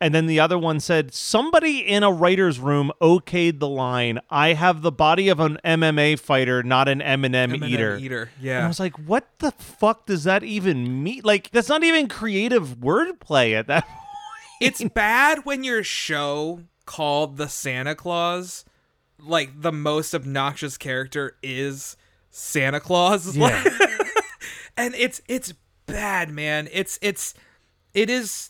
And 0.00 0.14
then 0.14 0.26
the 0.26 0.40
other 0.40 0.59
one 0.59 0.80
said, 0.80 1.12
Somebody 1.12 1.78
in 1.80 2.02
a 2.02 2.11
writer's 2.11 2.59
room 2.59 2.90
okayed 3.02 3.59
the 3.59 3.69
line, 3.69 4.19
I 4.30 4.54
have 4.54 4.80
the 4.80 4.90
body 4.90 5.28
of 5.28 5.40
an 5.40 5.59
MMA 5.64 6.19
fighter, 6.19 6.62
not 6.62 6.88
an 6.88 7.02
M&M, 7.02 7.35
M&M 7.35 7.64
eater. 7.64 7.99
eater, 7.99 8.30
And 8.37 8.45
yeah. 8.45 8.64
I 8.64 8.69
was 8.69 8.80
like, 8.80 8.97
what 8.99 9.28
the 9.40 9.50
fuck 9.52 10.07
does 10.07 10.25
that 10.25 10.42
even 10.42 11.02
mean? 11.02 11.21
Like, 11.23 11.50
that's 11.50 11.69
not 11.69 11.85
even 11.85 12.09
creative 12.09 12.78
wordplay 12.78 13.52
at 13.52 13.66
that 13.66 13.85
point. 13.87 13.99
It's 14.61 14.83
bad 14.85 15.45
when 15.45 15.64
your 15.64 15.83
show 15.85 16.61
called 16.87 17.37
the 17.37 17.49
Santa 17.49 17.95
Claus, 17.95 18.64
like 19.19 19.61
the 19.61 19.73
most 19.73 20.14
obnoxious 20.14 20.76
character 20.78 21.37
is 21.42 21.97
Santa 22.30 22.80
Claus. 22.80 23.37
Yeah. 23.37 23.62
and 24.76 24.95
it's 24.95 25.21
it's 25.28 25.52
bad, 25.87 26.30
man. 26.30 26.69
It's 26.73 26.99
it's 27.02 27.35
it 27.95 28.11
is 28.11 28.50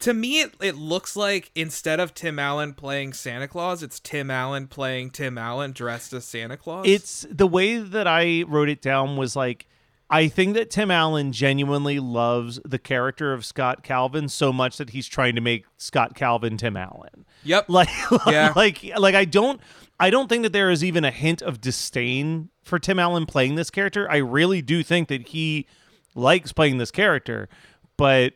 to 0.00 0.14
me 0.14 0.40
it, 0.40 0.54
it 0.60 0.76
looks 0.76 1.16
like 1.16 1.50
instead 1.54 2.00
of 2.00 2.14
Tim 2.14 2.38
Allen 2.38 2.74
playing 2.74 3.12
Santa 3.12 3.48
Claus, 3.48 3.82
it's 3.82 4.00
Tim 4.00 4.30
Allen 4.30 4.66
playing 4.66 5.10
Tim 5.10 5.38
Allen 5.38 5.72
dressed 5.72 6.12
as 6.12 6.24
Santa 6.24 6.56
Claus. 6.56 6.84
It's 6.86 7.26
the 7.30 7.46
way 7.46 7.78
that 7.78 8.06
I 8.06 8.44
wrote 8.46 8.68
it 8.68 8.82
down 8.82 9.16
was 9.16 9.36
like 9.36 9.66
I 10.08 10.28
think 10.28 10.54
that 10.54 10.70
Tim 10.70 10.90
Allen 10.90 11.32
genuinely 11.32 11.98
loves 11.98 12.60
the 12.64 12.78
character 12.78 13.32
of 13.32 13.44
Scott 13.44 13.82
Calvin 13.82 14.28
so 14.28 14.52
much 14.52 14.76
that 14.76 14.90
he's 14.90 15.08
trying 15.08 15.34
to 15.34 15.40
make 15.40 15.64
Scott 15.78 16.14
Calvin 16.14 16.56
Tim 16.56 16.76
Allen. 16.76 17.24
Yep. 17.44 17.66
Like 17.68 17.88
Yeah. 18.26 18.52
like 18.56 18.84
like 18.98 19.14
I 19.14 19.24
don't 19.24 19.60
I 19.98 20.10
don't 20.10 20.28
think 20.28 20.42
that 20.42 20.52
there 20.52 20.70
is 20.70 20.84
even 20.84 21.04
a 21.04 21.10
hint 21.10 21.42
of 21.42 21.60
disdain 21.60 22.50
for 22.62 22.78
Tim 22.78 22.98
Allen 22.98 23.26
playing 23.26 23.54
this 23.54 23.70
character. 23.70 24.10
I 24.10 24.18
really 24.18 24.62
do 24.62 24.82
think 24.82 25.08
that 25.08 25.28
he 25.28 25.66
likes 26.14 26.52
playing 26.52 26.78
this 26.78 26.90
character, 26.90 27.48
but 27.96 28.34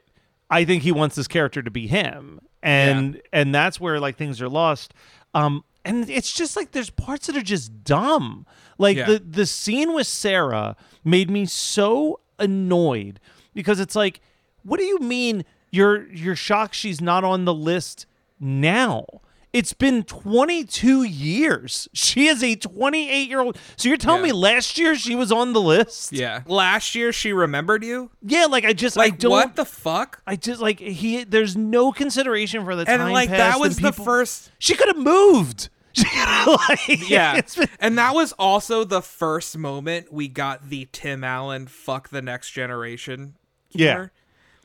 I 0.50 0.64
think 0.64 0.83
he 0.83 0.92
wants 0.92 1.16
this 1.16 1.28
character 1.28 1.62
to 1.62 1.71
be 1.71 1.87
him. 1.87 2.40
And 2.62 3.21
and 3.33 3.54
that's 3.54 3.80
where 3.80 4.00
like 4.00 4.16
things 4.16 4.42
are 4.42 4.49
lost. 4.49 4.92
Um 5.35 5.64
and 5.85 6.11
it's 6.11 6.33
just 6.33 6.57
like 6.57 6.73
there's 6.73 6.90
parts 6.90 7.26
that 7.28 7.37
are 7.37 7.42
just 7.42 7.85
dumb. 7.85 8.47
Like 8.76 8.97
Yeah. 8.97 9.07
the 9.07 9.19
the 9.21 9.47
scene 9.47 9.95
with 9.95 10.07
Sarah 10.07 10.76
made 11.04 11.30
me 11.30 11.47
so 11.47 12.21
annoyed 12.38 13.21
because 13.54 13.80
it's 13.80 13.97
like 13.97 14.21
what 14.62 14.78
do 14.78 14.85
you 14.85 14.99
mean 14.99 15.45
you're 15.71 16.07
you're 16.12 16.37
shocked 16.37 16.75
she's 16.75 17.00
not 17.00 17.25
on 17.25 17.45
the 17.47 17.54
list 17.54 18.04
now? 18.38 19.07
It's 19.52 19.73
been 19.73 20.04
22 20.04 21.02
years. 21.02 21.88
She 21.92 22.28
is 22.28 22.42
a 22.45 22.54
28 22.54 23.28
year 23.28 23.40
old. 23.40 23.59
So 23.76 23.88
you're 23.88 23.97
telling 23.99 24.21
Yeah. 24.21 24.26
me 24.28 24.33
last 24.33 24.78
year 24.78 24.95
she 24.95 25.16
was 25.16 25.33
on 25.33 25.52
the 25.52 25.61
list? 25.61 26.12
yeah. 26.12 26.42
Last 26.47 26.95
year 26.95 27.12
she 27.12 27.33
remembered 27.33 27.83
you? 27.83 28.11
Yeah, 28.23 28.47
like 28.47 28.64
I 28.64 28.73
just 28.73 28.97
I 28.97 29.02
Like 29.07 29.19
don't 29.19 29.30
what 29.33 29.57
the 29.57 29.64
fuck? 29.64 30.23
I 30.26 30.37
just 30.37 30.61
like 30.61 30.78
he 30.78 31.25
there's 31.25 31.57
no 31.57 31.90
consideration 31.90 32.64
for 32.64 32.76
the 32.76 32.80
And 32.83 32.99
time 32.99 33.00
And 33.00 33.12
like 33.12 33.30
that 33.30 33.54
and 33.54 33.61
was 33.61 33.76
the 33.78 33.90
people- 33.90 34.04
first 34.04 34.50
She 34.59 34.75
could 34.76 34.88
have 34.88 34.99
moved. 34.99 35.69
She 35.92 36.04
could 36.04 36.12
have 36.12 36.47
like 36.47 37.11
yeah. 37.11 37.40
been- 37.57 37.69
and 37.80 37.99
that 37.99 38.14
was 38.14 38.30
also 38.38 38.85
the 38.85 39.02
first 39.02 39.59
moment 39.59 40.12
we 40.12 40.28
got 40.28 40.69
the 40.71 40.87
Tim 40.92 41.25
Allen 41.25 41.66
fuck 41.66 42.11
the 42.11 42.23
next 42.23 42.50
generation 42.52 43.35
Yeah. 43.73 44.07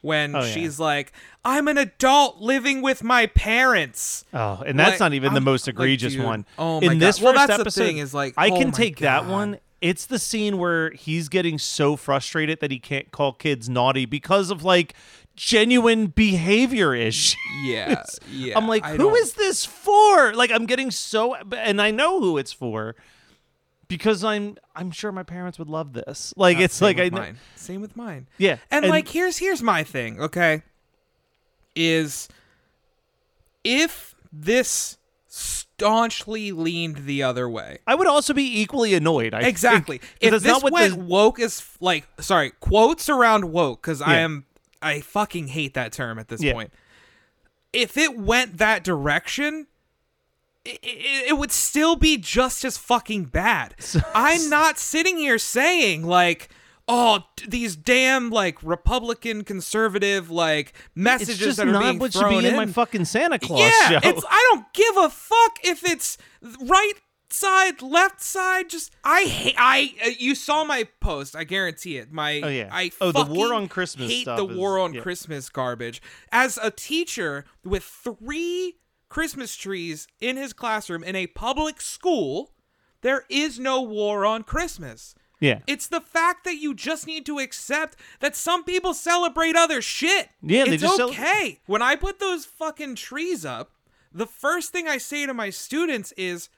When 0.05 0.35
Oh, 0.35 0.41
yeah. 0.41 0.51
she's 0.51 0.79
like, 0.79 1.12
I'm 1.43 1.67
an 1.67 1.77
adult 1.77 2.39
living 2.39 2.81
with 2.81 3.03
my 3.03 3.25
parents. 3.27 4.24
Oh, 4.33 4.62
and 4.65 4.79
that's 4.79 4.91
Like, 4.91 5.00
not 5.00 5.13
even 5.13 5.33
the 5.33 5.38
I'm- 5.39 5.43
most 5.43 5.67
egregious 5.67 6.13
dude, 6.13 6.24
one. 6.24 6.45
oh 6.59 6.79
my 6.79 6.85
In 6.88 7.00
God. 7.00 7.07
this 7.07 7.19
Well, 7.19 7.33
first 7.33 7.47
that's 7.47 7.57
the 7.57 7.62
episode, 7.62 7.85
thing 7.85 7.97
is, 7.97 8.13
like, 8.13 8.33
I 8.38 8.50
oh 8.50 8.57
can 8.59 8.71
take 8.71 8.97
that 9.00 9.25
one. 9.25 9.57
It's 9.81 10.05
the 10.05 10.17
scene 10.19 10.57
where 10.57 10.91
he's 10.91 11.27
getting 11.29 11.59
so 11.59 11.95
frustrated 11.95 12.59
that 12.62 12.71
he 12.71 12.79
can't 12.79 13.12
call 13.12 13.33
kids 13.33 13.67
naughty 13.69 14.05
because 14.05 14.50
of 14.50 14.63
like 14.63 14.93
genuine 15.35 16.07
behavior 16.07 16.93
issues. 16.95 17.35
Yeah. 17.65 18.03
Yeah. 18.31 18.57
I'm 18.57 18.67
like, 18.67 18.83
I 18.83 18.91
who 18.91 18.97
don't- 19.09 19.17
is 19.17 19.33
this 19.33 19.65
for? 19.65 20.33
Like, 20.33 20.51
I'm 20.51 20.65
getting 20.65 20.91
so, 20.91 21.35
and 21.35 21.81
I 21.81 21.91
know 21.91 22.19
who 22.19 22.38
it's 22.38 22.51
for 22.51 22.95
because 23.87 24.23
I'm, 24.23 24.57
I'm 24.75 24.91
sure 24.91 25.11
my 25.11 25.23
parents 25.23 25.59
would 25.59 25.69
love 25.69 25.93
this. 25.93 26.33
Like, 26.37 26.57
it's 26.59 26.81
like 26.81 26.99
I, 26.99 27.09
mine. 27.09 27.37
Same 27.55 27.81
with 27.81 27.95
mine. 27.95 28.27
yeah, 28.37 28.57
And, 28.71 28.87
like 28.87 29.07
here's 29.07 29.37
here's 29.37 29.61
my 29.61 29.83
thing, 29.83 30.19
okay? 30.21 30.63
Is 31.75 32.27
if 33.63 34.15
this 34.31 34.97
staunchly 35.27 36.51
leaned 36.53 36.99
the 37.05 37.21
other 37.23 37.49
way. 37.49 37.79
I 37.85 37.95
would 37.95 38.07
also 38.07 38.33
be 38.33 38.61
equally 38.61 38.93
annoyed. 38.93 39.33
I 39.33 39.51
think, 39.51 40.01
If 40.21 40.41
this 40.41 40.63
went 40.63 40.93
the- 40.93 40.99
woke 41.03 41.39
as 41.39 41.59
f- 41.59 41.77
like 41.81 42.07
sorry, 42.21 42.51
quotes 42.61 43.09
around 43.09 43.51
woke 43.51 43.81
cuz 43.81 44.01
I 44.01 44.17
am 44.19 44.45
I 44.81 45.01
fucking 45.01 45.49
hate 45.49 45.73
that 45.73 45.91
term 45.91 46.17
at 46.19 46.27
this 46.29 46.41
Yeah. 46.41 46.53
point. 46.53 46.71
If 47.73 47.97
it 47.97 48.17
went 48.17 48.57
that 48.59 48.83
direction, 48.85 49.67
it, 50.65 50.79
it, 51.29 51.38
would 51.38 51.51
still 51.51 51.95
be 51.95 52.17
just 52.17 52.65
as 52.65 52.77
fucking 52.77 53.25
bad. 53.25 53.75
I'm 54.15 54.50
not 54.50 54.77
sitting 54.79 55.17
here 55.17 55.38
saying 55.38 56.05
like 56.05 56.50
oh 56.88 57.24
these 57.48 57.75
damn 57.75 58.29
like 58.29 58.62
republican 58.62 59.43
conservative 59.43 60.29
like 60.29 60.72
messages 60.93 61.29
it's 61.29 61.39
just 61.39 61.57
that 61.57 61.67
are 61.67 61.72
not 61.72 61.81
being 61.81 61.98
what 61.98 62.13
should 62.13 62.19
thrown 62.19 62.41
be 62.41 62.45
in, 62.45 62.45
in 62.45 62.55
my 62.55 62.67
fucking 62.67 63.05
Santa 63.05 63.39
Claus 63.39 63.60
yeah, 63.60 63.89
show. 63.89 64.00
it's 64.07 64.24
I 64.29 64.51
don't 64.53 64.72
give 64.74 64.98
a 64.98 65.10
fuck 65.10 65.57
if 65.63 65.84
it's 65.84 66.17
right 66.62 66.93
side, 67.36 67.81
left 67.81 68.22
side. 68.22 68.69
Just 68.69 68.95
I 69.03 69.24
hate. 69.24 69.55
I 69.57 69.93
uh, 70.05 70.10
you 70.17 70.36
saw 70.36 70.63
my 70.63 70.88
post. 71.00 71.36
I 71.36 71.43
guarantee 71.43 71.98
it. 71.98 72.12
My 72.12 72.41
Oh, 72.41 72.48
yeah. 72.48 72.69
I 72.72 72.91
Oh, 73.01 73.12
the 73.12 73.25
war 73.25 73.53
on 73.53 73.67
Christmas 73.67 74.10
Hate 74.10 74.25
the 74.25 74.45
is- 74.45 74.55
war 74.57 74.79
on 74.79 74.93
yeah. 74.93 75.01
Christmas 75.01 75.50
garbage. 75.50 76.01
As 76.31 76.57
a 76.62 76.72
teacher 76.72 77.45
with 77.63 77.84
three 77.84 78.77
Christmas 79.19 79.55
trees 79.55 80.10
in 80.19 80.36
his 80.36 80.51
classroom 80.51 81.01
in 81.01 81.15
a 81.15 81.27
public 81.27 81.79
school, 81.79 82.51
there 83.00 83.24
is 83.29 83.57
no 83.57 83.81
war 83.81 84.25
on 84.25 84.43
Christmas. 84.43 85.15
yeah, 85.39 85.60
It's 85.67 85.88
the 85.88 86.01
fact 86.01 86.43
that 86.43 86.57
you 86.57 86.74
just 86.74 87.07
need 87.07 87.25
to 87.27 87.39
accept 87.39 87.95
that 88.19 88.36
some 88.36 88.65
people 88.65 88.93
celebrate 88.93 89.55
other 89.55 89.81
shit. 89.81 90.27
Yeah, 90.41 90.65
they 90.65 90.72
it's 90.74 90.84
just 90.84 90.98
cel- 90.98 91.12
okay. 91.12 91.62
when 91.65 91.81
I 91.81 91.95
put 91.95 92.19
those 92.19 92.43
fucking 92.43 92.95
trees 92.95 93.45
up, 93.45 93.72
the 94.12 94.27
first 94.27 94.74
thing 94.74 94.86
I 94.86 94.98
say 94.98 95.25
to 95.25 95.34
my 95.34 95.50
students 95.50 96.12
is, 96.17 96.48
"D- 96.48 96.51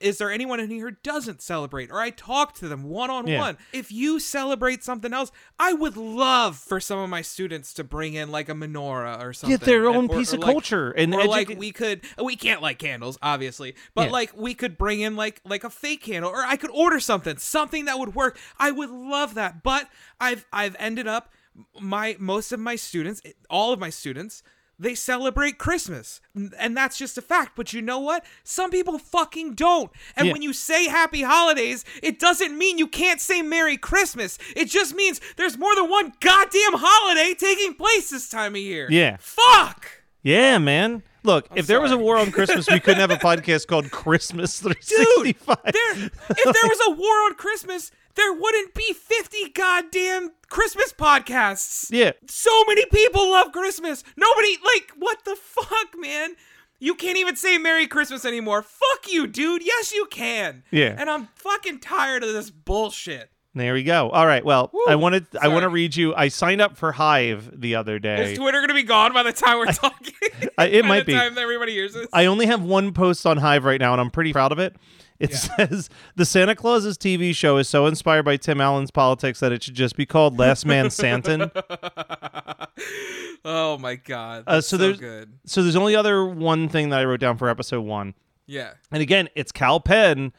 "Is 0.00 0.18
there 0.18 0.30
anyone 0.30 0.60
in 0.60 0.70
here 0.70 0.88
who 0.90 0.96
doesn't 1.02 1.40
celebrate?" 1.42 1.90
Or 1.90 1.98
I 2.00 2.10
talk 2.10 2.54
to 2.56 2.68
them 2.68 2.84
one 2.84 3.10
on 3.10 3.30
one. 3.32 3.56
If 3.72 3.90
you 3.90 4.20
celebrate 4.20 4.84
something 4.84 5.12
else, 5.12 5.32
I 5.58 5.72
would 5.72 5.96
love 5.96 6.56
for 6.58 6.80
some 6.80 6.98
of 6.98 7.08
my 7.08 7.22
students 7.22 7.72
to 7.74 7.84
bring 7.84 8.14
in 8.14 8.30
like 8.30 8.48
a 8.48 8.52
menorah 8.54 9.22
or 9.22 9.32
something. 9.32 9.56
Get 9.58 9.64
their 9.66 9.86
And- 9.88 9.96
own 9.96 10.10
or- 10.10 10.18
piece 10.18 10.32
or 10.32 10.36
of 10.36 10.42
like- 10.42 10.52
culture 10.52 10.90
and 10.90 11.14
or 11.14 11.24
like 11.24 11.48
we 11.50 11.72
could 11.72 12.02
we 12.22 12.36
can't 12.36 12.60
light 12.62 12.78
candles 12.78 13.18
obviously 13.22 13.74
but 13.94 14.06
Yeah. 14.06 14.12
like 14.12 14.36
we 14.36 14.54
could 14.54 14.76
bring 14.78 15.00
in 15.00 15.16
like 15.16 15.40
like 15.44 15.64
a 15.64 15.70
fake 15.70 16.02
candle 16.02 16.30
or 16.30 16.42
i 16.44 16.56
could 16.56 16.70
order 16.72 17.00
something 17.00 17.36
something 17.38 17.84
that 17.86 17.98
would 17.98 18.14
work 18.14 18.38
i 18.58 18.70
would 18.70 18.90
love 18.90 19.34
that 19.34 19.62
but 19.62 19.88
i've 20.20 20.44
i've 20.52 20.76
ended 20.78 21.06
up 21.06 21.32
my 21.80 22.16
most 22.18 22.52
of 22.52 22.60
my 22.60 22.76
students 22.76 23.22
all 23.50 23.72
of 23.72 23.78
my 23.78 23.90
students 23.90 24.42
they 24.82 24.94
celebrate 24.94 25.58
Christmas. 25.58 26.20
And 26.58 26.76
that's 26.76 26.98
just 26.98 27.16
a 27.16 27.22
fact. 27.22 27.52
But 27.56 27.72
you 27.72 27.80
know 27.82 27.98
what? 27.98 28.24
Some 28.44 28.70
people 28.70 28.98
fucking 28.98 29.54
don't. 29.54 29.90
And 30.16 30.26
Yeah. 30.26 30.32
when 30.32 30.42
you 30.42 30.52
say 30.52 30.88
happy 30.88 31.22
holidays, 31.22 31.84
it 32.02 32.18
doesn't 32.18 32.56
mean 32.56 32.78
you 32.78 32.88
can't 32.88 33.20
say 33.20 33.42
Merry 33.42 33.76
Christmas. 33.76 34.38
It 34.56 34.66
just 34.66 34.94
means 34.94 35.20
there's 35.36 35.56
more 35.56 35.74
than 35.74 35.88
one 35.88 36.12
goddamn 36.20 36.74
holiday 36.74 37.34
taking 37.34 37.74
place 37.74 38.10
this 38.10 38.28
time 38.28 38.54
of 38.54 38.60
year. 38.60 38.88
Yeah. 38.90 39.16
Fuck. 39.20 40.02
Yeah, 40.22 40.58
man. 40.58 41.02
Look, 41.24 41.46
if 41.54 41.66
there 41.66 41.80
was 41.80 41.92
a 41.92 41.96
war 41.96 42.16
on 42.18 42.30
Christmas, 42.32 42.68
we 42.68 42.80
couldn't 42.80 43.00
have 43.00 43.10
a 43.10 43.16
podcast 43.16 43.66
called 43.66 43.90
Christmas 43.90 44.58
Dude, 44.60 44.76
365. 44.84 45.58
there, 45.64 45.92
if 46.30 46.44
there 46.44 46.68
was 46.68 46.80
a 46.88 46.90
war 46.90 47.14
on 47.26 47.34
Christmas, 47.34 47.90
there 48.14 48.32
wouldn't 48.32 48.74
be 48.74 48.92
50 48.92 49.50
goddamn 49.50 50.30
Christmas 50.48 50.92
podcasts. 50.92 51.88
yeah. 51.90 52.12
So 52.28 52.50
many 52.66 52.84
people 52.86 53.30
love 53.30 53.52
Christmas. 53.52 54.04
Nobody, 54.16 54.56
like, 54.64 54.92
what 54.98 55.24
the 55.24 55.36
fuck, 55.36 55.98
man? 55.98 56.34
You 56.78 56.94
can't 56.94 57.16
even 57.16 57.36
say 57.36 57.58
Merry 57.58 57.86
Christmas 57.86 58.24
anymore. 58.24 58.62
Fuck 58.62 59.10
you, 59.10 59.26
dude. 59.28 59.64
Yes, 59.64 59.92
you 59.94 60.06
can. 60.10 60.64
Yeah. 60.70 60.94
And 60.98 61.08
I'm 61.08 61.28
fucking 61.36 61.78
tired 61.78 62.24
of 62.24 62.32
this 62.32 62.50
bullshit. 62.50 63.30
There 63.54 63.74
we 63.74 63.82
go. 63.82 64.08
All 64.08 64.26
right. 64.26 64.42
Well, 64.42 64.70
I 64.88 64.94
Woo. 64.96 65.02
wanted 65.02 65.26
I 65.40 65.48
want 65.48 65.64
to 65.64 65.68
read 65.68 65.94
you. 65.94 66.14
I 66.14 66.28
signed 66.28 66.62
up 66.62 66.76
for 66.78 66.92
Hive 66.92 67.50
the 67.60 67.74
other 67.74 67.98
day. 67.98 68.32
Is 68.32 68.38
Twitter 68.38 68.60
gonna 68.62 68.72
be 68.72 68.82
gone 68.82 69.12
by 69.12 69.22
the 69.22 69.32
time 69.32 69.58
we're 69.58 69.66
talking? 69.66 70.14
I- 70.58 70.66
it 70.68 70.82
by 70.82 70.88
might 70.88 71.00
the 71.00 71.04
be. 71.06 71.12
time 71.12 71.34
that 71.34 71.40
everybody 71.42 71.72
hears 71.72 71.92
this. 71.92 72.06
I 72.14 72.24
only 72.26 72.46
have 72.46 72.62
one 72.62 72.92
post 72.94 73.26
on 73.26 73.36
Hive 73.36 73.64
right 73.64 73.78
now, 73.80 73.92
and 73.92 74.00
I'm 74.00 74.10
pretty 74.10 74.32
proud 74.32 74.52
of 74.52 74.58
it. 74.58 74.74
It 75.18 75.34
says 75.34 75.88
the 76.16 76.24
Santa 76.24 76.56
Clauses 76.56 76.96
TV 76.98 77.32
show 77.36 77.58
is 77.58 77.68
so 77.68 77.86
inspired 77.86 78.24
by 78.24 78.36
Tim 78.38 78.60
Allen's 78.60 78.90
politics 78.90 79.38
that 79.40 79.52
it 79.52 79.62
should 79.62 79.74
just 79.74 79.96
be 79.96 80.04
called 80.06 80.36
Last 80.38 80.64
Man 80.66 80.90
Santin. 80.90 81.48
oh 83.44 83.78
my 83.78 83.96
god. 83.96 84.44
Uh, 84.46 84.60
so 84.60 84.76
so, 84.76 84.76
there's- 84.78 84.98
good. 84.98 85.32
so 85.46 85.62
there's 85.62 85.76
only 85.76 85.94
other 85.94 86.24
one 86.24 86.68
thing 86.68 86.88
that 86.90 87.00
I 87.00 87.04
wrote 87.04 87.20
down 87.20 87.36
for 87.36 87.48
episode 87.48 87.82
one, 87.82 88.14
Yeah. 88.46 88.72
and 88.90 89.02
again, 89.02 89.28
it's 89.34 89.52
Kal 89.52 89.78
Penn. 89.80 90.32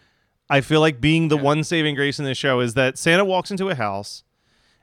I 0.50 0.62
feel 0.62 0.80
like 0.82 1.00
being 1.02 1.30
the 1.30 1.38
one 1.38 1.64
saving 1.64 1.96
grace 1.96 2.20
in 2.20 2.26
this 2.26 2.38
show 2.38 2.60
is 2.60 2.74
that 2.76 2.98
Santa 2.98 3.26
walks 3.26 3.50
into 3.52 3.70
a 3.70 3.76
house, 3.76 4.24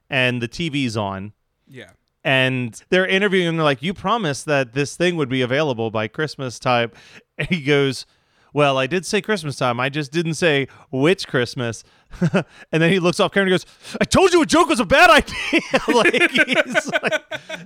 and 0.08 0.40
the 0.42 0.48
TV's 0.48 0.96
on, 0.96 1.32
Yeah. 1.68 1.90
and 2.24 2.80
they're 2.88 3.06
interviewing 3.06 3.46
him. 3.48 3.56
They're 3.56 3.64
like, 3.64 3.82
"You 3.82 3.94
promised 3.94 4.46
that 4.46 4.72
this 4.72 4.96
thing 4.96 5.16
would 5.16 5.28
be 5.28 5.42
available 5.42 5.90
by 5.90 6.08
Christmas 6.08 6.58
time," 6.58 6.90
and 7.38 7.48
he 7.48 7.60
goes, 7.62 8.06
"Well, 8.52 8.78
I 8.78 8.86
did 8.86 9.06
say 9.06 9.20
Christmas 9.20 9.56
time. 9.56 9.78
I 9.78 9.88
just 9.90 10.10
didn't 10.12 10.34
say 10.34 10.66
which 10.90 11.28
Christmas." 11.28 11.84
and 12.72 12.82
then 12.82 12.90
he 12.90 12.98
looks 12.98 13.20
off 13.20 13.32
camera 13.32 13.46
and 13.46 13.52
goes, 13.52 13.66
"I 14.00 14.04
told 14.04 14.32
you 14.32 14.42
a 14.42 14.46
joke 14.46 14.68
was 14.68 14.80
a 14.80 14.84
bad 14.84 15.10
idea." 15.10 15.60
like 15.94 16.30
he's 16.30 16.90
like, 17.02 17.22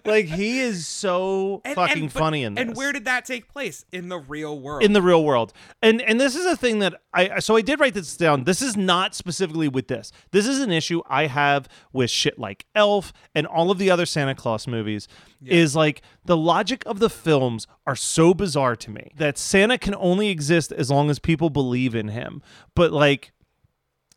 like 0.07 0.25
he 0.27 0.61
is 0.61 0.87
so 0.87 1.61
And- 1.65 1.75
fucking 1.75 2.05
and- 2.05 2.13
but- 2.13 2.19
funny 2.19 2.45
in 2.45 2.55
this. 2.55 2.63
And 2.63 2.77
where 2.77 2.93
did 2.93 3.05
that 3.07 3.25
take 3.25 3.49
place? 3.49 3.85
In 3.93 4.09
the 4.09 4.19
real 4.19 4.59
world. 4.61 4.83
in 4.83 4.93
the 4.93 5.03
real 5.03 5.25
world. 5.25 5.53
And 5.83 6.01
and 6.03 6.21
this 6.21 6.35
is 6.37 6.47
a 6.47 6.57
thing 6.57 6.79
that 6.81 6.95
I 7.13 7.39
so 7.41 7.57
I 7.57 7.61
did 7.63 7.81
write 7.81 7.95
this 7.95 8.17
down. 8.17 8.45
This 8.45 8.61
is 8.63 8.77
not 8.77 9.15
specifically 9.15 9.69
with 9.69 9.89
this. 9.89 10.13
This 10.31 10.47
is 10.47 10.61
an 10.61 10.71
issue 10.73 11.03
I 11.09 11.27
have 11.27 11.69
with 11.93 12.11
shit 12.11 12.39
like 12.39 12.67
Elf 12.75 13.13
and 13.35 13.47
all 13.47 13.71
of 13.71 13.79
the 13.79 13.91
other 13.91 14.07
Santa 14.07 14.35
Claus 14.35 14.67
movies. 14.67 15.09
Is 15.47 15.77
like 15.77 16.01
the 16.25 16.39
logic 16.39 16.83
of 16.87 17.01
the 17.01 17.11
films 17.11 17.67
are 17.87 17.95
so 17.97 18.33
bizarre 18.33 18.75
to 18.77 18.91
me 18.91 19.11
that 19.17 19.37
Santa 19.37 19.77
can 19.77 19.95
only 19.97 20.31
exist 20.31 20.73
as 20.73 20.91
long 20.91 21.11
as 21.11 21.19
people 21.19 21.51
believe 21.51 21.95
in 21.95 22.09
him. 22.09 22.41
But 22.75 22.93
like 22.93 23.33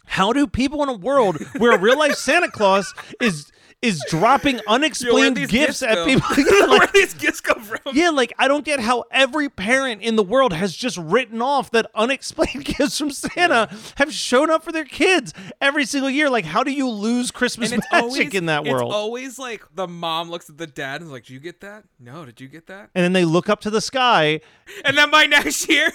how 0.07 0.33
do 0.33 0.47
people 0.47 0.81
in 0.83 0.89
a 0.89 0.93
world 0.93 1.37
where 1.57 1.71
a 1.73 1.77
real 1.79 1.97
life 1.99 2.15
Santa 2.15 2.49
Claus 2.49 2.93
is 3.21 3.51
is 3.79 4.03
dropping 4.09 4.59
unexplained 4.67 5.37
these 5.37 5.51
gifts 5.51 5.83
at 5.83 6.03
people? 6.03 6.27
Where 6.35 6.67
Like, 6.67 6.91
did 6.93 7.03
these 7.03 7.13
gifts 7.13 7.41
come 7.41 7.61
from? 7.61 7.77
yeah, 7.93 8.09
like 8.09 8.33
I 8.39 8.47
don't 8.47 8.65
get 8.65 8.79
how 8.79 9.03
every 9.11 9.49
parent 9.49 10.01
in 10.01 10.15
the 10.15 10.23
world 10.23 10.51
has 10.51 10.75
just 10.75 10.97
written 10.97 11.43
off 11.43 11.69
that 11.71 11.85
unexplained 11.93 12.65
gifts 12.77 12.97
from 12.97 13.11
Santa 13.11 13.69
have 13.97 14.11
shown 14.11 14.49
up 14.49 14.63
for 14.63 14.71
their 14.71 14.83
kids 14.83 15.31
every 15.61 15.85
single 15.85 16.09
year. 16.09 16.27
Like, 16.27 16.45
how 16.45 16.63
do 16.63 16.71
you 16.71 16.89
lose 16.89 17.29
Christmas 17.29 17.69
magic 17.69 17.85
always 17.93 18.33
in 18.33 18.47
that 18.47 18.65
world? 18.65 18.89
It's 18.89 18.95
always 18.95 19.37
like 19.37 19.63
the 19.75 19.87
mom 19.87 20.31
looks 20.31 20.49
at 20.49 20.57
the 20.57 20.65
dad 20.67 21.01
and 21.01 21.09
is 21.09 21.11
like, 21.11 21.25
"Did 21.25 21.33
you 21.33 21.39
get 21.39 21.61
that? 21.61 21.83
No, 21.99 22.25
did 22.25 22.41
you 22.41 22.47
get 22.47 22.65
that?" 22.67 22.89
and 22.95 23.03
then 23.03 23.13
they 23.13 23.25
look 23.25 23.47
up 23.47 23.61
to 23.61 23.69
the 23.69 23.81
sky. 23.81 24.41
And 24.85 24.97
then 24.97 25.11
by 25.11 25.27
next 25.27 25.69
year, 25.69 25.91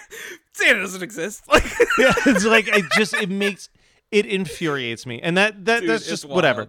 Santa 0.53 0.81
doesn't 0.81 1.03
exist. 1.03 1.49
Like, 1.49 1.65
Yeah, 1.99 2.13
it's 2.27 2.45
like 2.45 2.69
it 2.69 2.85
just 2.97 3.13
it 3.15 3.29
makes 3.29 3.69
it 4.13 4.27
infuriates 4.27 5.05
me, 5.07 5.21
and 5.21 5.37
that 5.37 5.65
that 5.65 5.81
Dude, 5.81 5.91
that's 5.91 6.03
it's 6.03 6.11
just 6.11 6.25
whatever. 6.27 6.69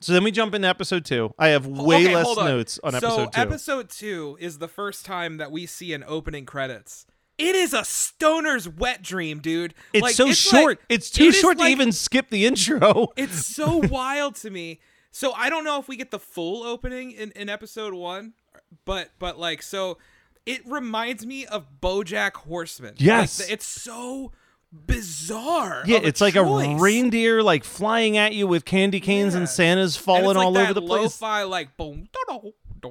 So 0.00 0.12
then 0.12 0.24
we 0.24 0.32
jump 0.32 0.52
into 0.54 0.66
episode 0.66 1.04
two. 1.04 1.32
I 1.38 1.48
have 1.48 1.64
way 1.66 2.04
Okay, 2.06 2.14
less 2.16 2.36
on. 2.36 2.44
notes 2.44 2.80
on 2.82 2.92
so 2.92 2.96
episode 2.98 3.32
two. 3.32 3.40
episode 3.40 3.88
two 3.88 4.36
is 4.40 4.58
the 4.58 4.66
first 4.66 5.06
time 5.06 5.36
that 5.36 5.52
we 5.52 5.64
see 5.66 5.92
an 5.92 6.02
opening 6.06 6.44
credits. 6.44 7.06
It 7.38 7.54
is 7.54 7.72
a 7.72 7.84
stoner's 7.84 8.68
wet 8.68 9.02
dream, 9.02 9.38
dude. 9.40 9.74
it's 9.92 10.02
Like, 10.02 10.14
so 10.16 10.24
like- 10.24 10.34
short. 10.34 10.80
it's 10.88 11.08
too 11.08 11.26
it 11.26 11.32
short 11.32 11.56
to 11.58 11.62
like- 11.64 11.70
even 11.72 11.92
skip 11.92 12.30
the 12.30 12.44
intro. 12.46 13.08
It's 13.16 13.46
so 13.46 13.76
wild 13.76 14.34
to 14.36 14.50
me. 14.50 14.80
So 15.12 15.32
I 15.34 15.48
don't 15.50 15.64
know 15.64 15.78
if 15.78 15.86
we 15.88 15.96
get 15.96 16.10
the 16.10 16.18
full 16.18 16.62
opening 16.64 17.12
in, 17.12 17.30
in 17.32 17.48
episode 17.48 17.94
one, 17.94 18.32
but 18.84 19.10
but 19.20 19.38
like 19.38 19.62
so, 19.62 19.98
it 20.46 20.62
reminds 20.66 21.24
me 21.24 21.46
of 21.46 21.66
BoJack 21.80 22.34
Horseman. 22.34 22.94
Yes. 22.98 23.38
the- 23.38 23.52
it's 23.52 23.66
so 23.66 24.32
bizarre. 24.72 25.82
Yeah, 25.86 26.00
it's 26.02 26.20
like 26.20 26.34
a 26.36 26.42
reindeer 26.44 27.42
like 27.42 27.64
flying 27.64 28.16
at 28.16 28.34
you 28.34 28.46
with 28.46 28.64
candy 28.64 29.00
canes 29.00 29.34
Yeah. 29.34 29.40
and 29.40 29.48
Santa's 29.48 29.96
falling 29.96 30.24
it's 30.30 30.34
like 30.36 30.46
all 30.46 30.58
over 30.58 30.74
the 30.74 30.82
place. 30.82 31.20
Lo-fi 31.20 31.42
like 31.44 31.76
boom, 31.76 32.08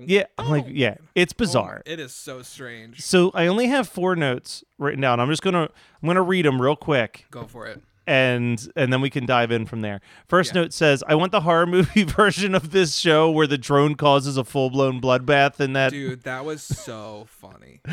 Yeah, 0.06 0.24
I'm 0.38 0.50
like 0.50 0.66
yeah, 0.70 0.96
it's 1.16 1.34
Oh 1.34 1.40
bizarre. 1.40 1.82
it 1.86 2.00
is 2.00 2.14
so 2.14 2.42
strange. 2.42 3.02
So 3.02 3.32
I 3.34 3.48
only 3.48 3.68
have 3.68 3.88
four 3.90 4.16
notes 4.16 4.64
written 4.78 5.02
down. 5.02 5.20
I'm 5.20 5.30
just 5.30 5.42
gonna 5.42 5.64
I'm 6.02 6.08
gonna 6.08 6.22
read 6.22 6.46
them 6.46 6.62
real 6.62 6.76
quick, 6.76 7.26
Go 7.32 7.44
for 7.46 7.68
it. 7.68 7.82
and 8.08 8.68
and 8.76 8.92
then 8.94 9.02
we 9.02 9.10
can 9.10 9.26
dive 9.26 9.52
in 9.52 9.66
from 9.66 9.82
there. 9.82 10.02
First 10.28 10.54
Yeah. 10.56 10.62
note 10.62 10.74
says, 10.74 11.04
"I 11.08 11.16
want 11.16 11.32
the 11.32 11.42
horror 11.42 11.66
movie 11.68 12.04
version 12.06 12.56
of 12.56 12.72
this 12.72 12.96
show 12.96 13.30
where 13.32 13.48
the 13.48 13.58
drone 13.58 13.96
causes 13.96 14.38
a 14.38 14.44
full 14.44 14.70
blown 14.70 15.02
bloodbath 15.02 15.60
and 15.60 15.76
that." 15.76 15.92
Dude, 15.92 16.24
that 16.24 16.46
was 16.46 16.62
so 16.64 17.26
funny. 17.28 17.82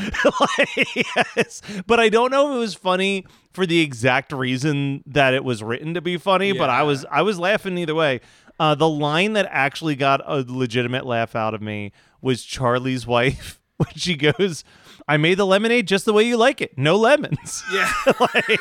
yes, 1.27 1.63
but 1.87 1.99
I 2.01 2.09
don't 2.09 2.31
know 2.31 2.51
if 2.53 2.57
it 2.57 2.61
was 2.61 2.75
funny 2.75 3.27
for 3.59 3.67
the 3.67 3.81
exact 3.81 4.31
reason 4.31 5.03
that 5.05 5.35
it 5.35 5.43
was 5.43 5.65
written 5.65 5.95
to 5.95 6.01
be 6.01 6.17
funny. 6.17 6.53
But 6.53 6.71
I 6.71 6.85
was 6.85 7.05
I 7.11 7.23
was 7.23 7.41
laughing 7.41 7.77
either 7.77 7.95
way. 7.95 8.21
Uh, 8.61 8.77
the 8.77 8.89
line 8.89 9.33
that 9.33 9.49
actually 9.51 9.97
got 9.97 10.21
a 10.25 10.45
legitimate 10.47 11.05
laugh 11.05 11.35
out 11.35 11.55
of 11.55 11.61
me 11.61 11.91
was 12.21 12.45
Charlie's 12.45 13.05
wife 13.05 13.61
when 13.77 13.91
she 13.97 14.15
goes, 14.15 14.63
"I 15.09 15.17
made 15.17 15.39
the 15.39 15.45
lemonade 15.47 15.89
just 15.89 16.05
the 16.05 16.13
way 16.13 16.23
you 16.23 16.37
like 16.37 16.61
it, 16.61 16.79
no 16.79 16.95
lemons." 16.95 17.65
Yeah. 17.73 17.93
like 18.21 18.61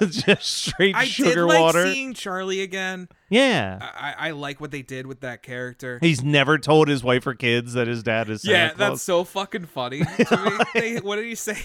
just 0.10 0.46
straight 0.46 0.94
I 0.94 1.06
did 1.06 1.10
sugar 1.12 1.44
like 1.44 1.60
water. 1.60 1.92
seeing 1.92 2.14
Charlie 2.14 2.60
again. 2.60 3.08
yeah. 3.30 3.78
I, 3.80 4.28
I 4.28 4.30
like 4.30 4.60
what 4.60 4.70
they 4.70 4.82
did 4.82 5.08
with 5.08 5.22
that 5.22 5.42
character. 5.42 5.98
He's 6.00 6.22
never 6.22 6.56
told 6.56 6.86
his 6.86 7.02
wife 7.02 7.26
or 7.26 7.34
kids 7.34 7.72
that 7.72 7.88
his 7.88 8.04
dad 8.04 8.30
is 8.30 8.42
Santa 8.42 8.52
yeah, 8.56 8.68
Claus. 8.68 8.78
that's 8.78 9.02
so 9.02 9.24
fucking 9.24 9.66
funny 9.66 10.04
to 10.04 10.36
me. 10.36 10.80
They, 10.80 10.96
what 10.98 11.16
did 11.16 11.26
he 11.26 11.34
say? 11.34 11.58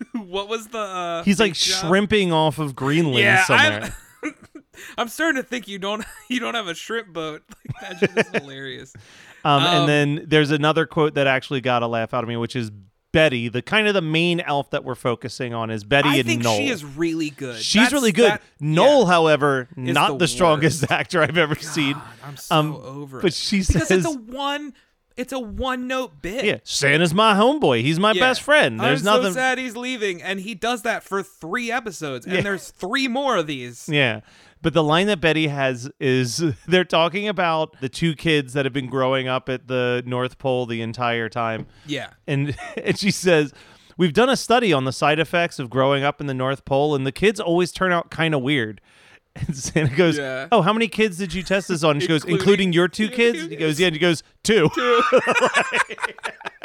what 0.12 0.48
was 0.48 0.68
the? 0.68 0.78
Uh, 0.78 1.22
He's 1.24 1.40
like 1.40 1.54
job? 1.54 1.86
shrimping 1.88 2.32
off 2.32 2.58
of 2.58 2.74
Greenland 2.76 3.18
Yeah, 3.18 3.44
somewhere. 3.44 3.94
I'm, 4.22 4.34
I'm 4.98 5.08
starting 5.08 5.42
to 5.42 5.46
think 5.48 5.68
you 5.68 5.78
don't 5.78 6.04
you 6.28 6.40
don't 6.40 6.54
have 6.54 6.68
a 6.68 6.74
shrimp 6.74 7.12
boat. 7.12 7.42
Like 7.82 7.98
that 7.98 7.98
shit 7.98 8.26
is 8.34 8.42
hilarious. 8.42 8.94
Um, 9.44 9.62
Um, 9.62 9.62
and 9.64 9.88
then 9.88 10.24
there's 10.28 10.50
another 10.50 10.86
quote 10.86 11.14
that 11.14 11.26
actually 11.26 11.60
got 11.60 11.82
a 11.82 11.86
laugh 11.86 12.12
out 12.14 12.24
of 12.24 12.28
me, 12.28 12.36
which 12.36 12.56
is 12.56 12.70
Betty, 13.10 13.48
the 13.48 13.62
kind 13.62 13.88
of 13.88 13.94
the 13.94 14.02
main 14.02 14.40
elf 14.40 14.70
that 14.70 14.84
we're 14.84 14.94
focusing 14.94 15.54
on 15.54 15.70
is 15.70 15.82
Betty 15.82 16.10
I 16.10 16.16
and 16.16 16.26
think 16.26 16.42
Noel. 16.42 16.56
she 16.58 16.68
is 16.68 16.84
really 16.84 17.30
good. 17.30 17.56
She's 17.56 17.74
That's- 17.82 17.92
really 17.92 18.12
good. 18.12 18.32
that- 18.32 18.42
Noel, 18.60 19.00
yeah. 19.00 19.06
however, 19.06 19.68
not 19.76 20.10
the 20.10 20.16
the, 20.18 20.28
strongest 20.28 20.90
actor 20.90 21.22
I've 21.22 21.38
ever 21.38 21.54
seen. 21.54 21.96
I'm 22.22 22.36
so 22.36 22.54
Um, 22.54 22.74
over 22.74 23.18
it. 23.20 23.22
but 23.22 23.32
she 23.32 23.60
because 23.60 23.88
says- 23.88 24.04
it's 24.04 24.14
a 24.14 24.18
one 24.18 24.74
it's 25.18 25.32
a 25.32 25.38
one 25.38 25.86
note 25.86 26.22
bit. 26.22 26.44
Yeah, 26.44 26.58
Santa's 26.64 27.12
my 27.12 27.34
homeboy. 27.34 27.82
He's 27.82 27.98
my 27.98 28.12
Yeah. 28.12 28.20
best 28.20 28.40
friend. 28.40 28.80
There's 28.80 29.00
I'm 29.06 29.16
nothing. 29.16 29.32
so 29.34 29.38
sad 29.38 29.58
he's 29.58 29.76
leaving, 29.76 30.22
and 30.22 30.40
he 30.40 30.54
does 30.54 30.82
that 30.82 31.02
for 31.02 31.22
three 31.22 31.70
episodes, 31.70 32.24
and 32.24 32.36
Yeah. 32.36 32.40
there's 32.42 32.70
three 32.70 33.08
more 33.08 33.36
of 33.36 33.46
these. 33.46 33.88
Yeah. 33.92 34.20
But 34.62 34.74
the 34.74 34.82
line 34.82 35.06
that 35.08 35.20
Betty 35.20 35.46
has 35.48 35.88
is 36.00 36.42
they're 36.66 36.84
talking 36.84 37.28
about 37.28 37.80
the 37.80 37.88
two 37.88 38.14
kids 38.16 38.54
that 38.54 38.64
have 38.64 38.72
been 38.72 38.88
growing 38.88 39.28
up 39.28 39.48
at 39.48 39.68
the 39.68 40.02
North 40.06 40.38
Pole 40.38 40.66
the 40.66 40.80
entire 40.82 41.28
time. 41.28 41.66
Yeah. 41.86 42.08
and 42.26 42.56
and 42.84 42.98
she 42.98 43.10
says 43.10 43.52
we've 43.96 44.12
done 44.12 44.28
a 44.30 44.36
study 44.36 44.72
on 44.72 44.84
the 44.84 44.92
side 44.92 45.18
effects 45.20 45.58
of 45.58 45.68
growing 45.70 46.02
up 46.04 46.20
in 46.20 46.26
the 46.28 46.34
north 46.34 46.64
pole 46.64 46.94
and 46.94 47.04
the 47.06 47.12
kids 47.12 47.40
always 47.40 47.72
turn 47.72 47.92
out 47.92 48.10
kind 48.10 48.32
of 48.34 48.42
weird 48.42 48.80
And 49.46 49.56
Santa 49.56 49.94
goes, 49.94 50.18
Yeah. 50.18 50.48
"Oh, 50.52 50.62
how 50.62 50.72
many 50.72 50.88
kids 50.88 51.18
did 51.18 51.32
you 51.34 51.42
test 51.42 51.68
this 51.68 51.82
on?" 51.84 51.92
And 51.96 52.02
she 52.02 52.08
goes, 52.08 52.22
Including- 52.24 52.38
"Including 52.40 52.72
your 52.72 52.88
two 52.88 53.08
kids." 53.20 53.40
And 53.42 53.50
he 53.50 53.56
goes, 53.56 53.78
"Yeah." 53.80 53.86
And 53.88 53.94
he 53.96 54.00
goes, 54.00 54.22
two. 54.42 54.70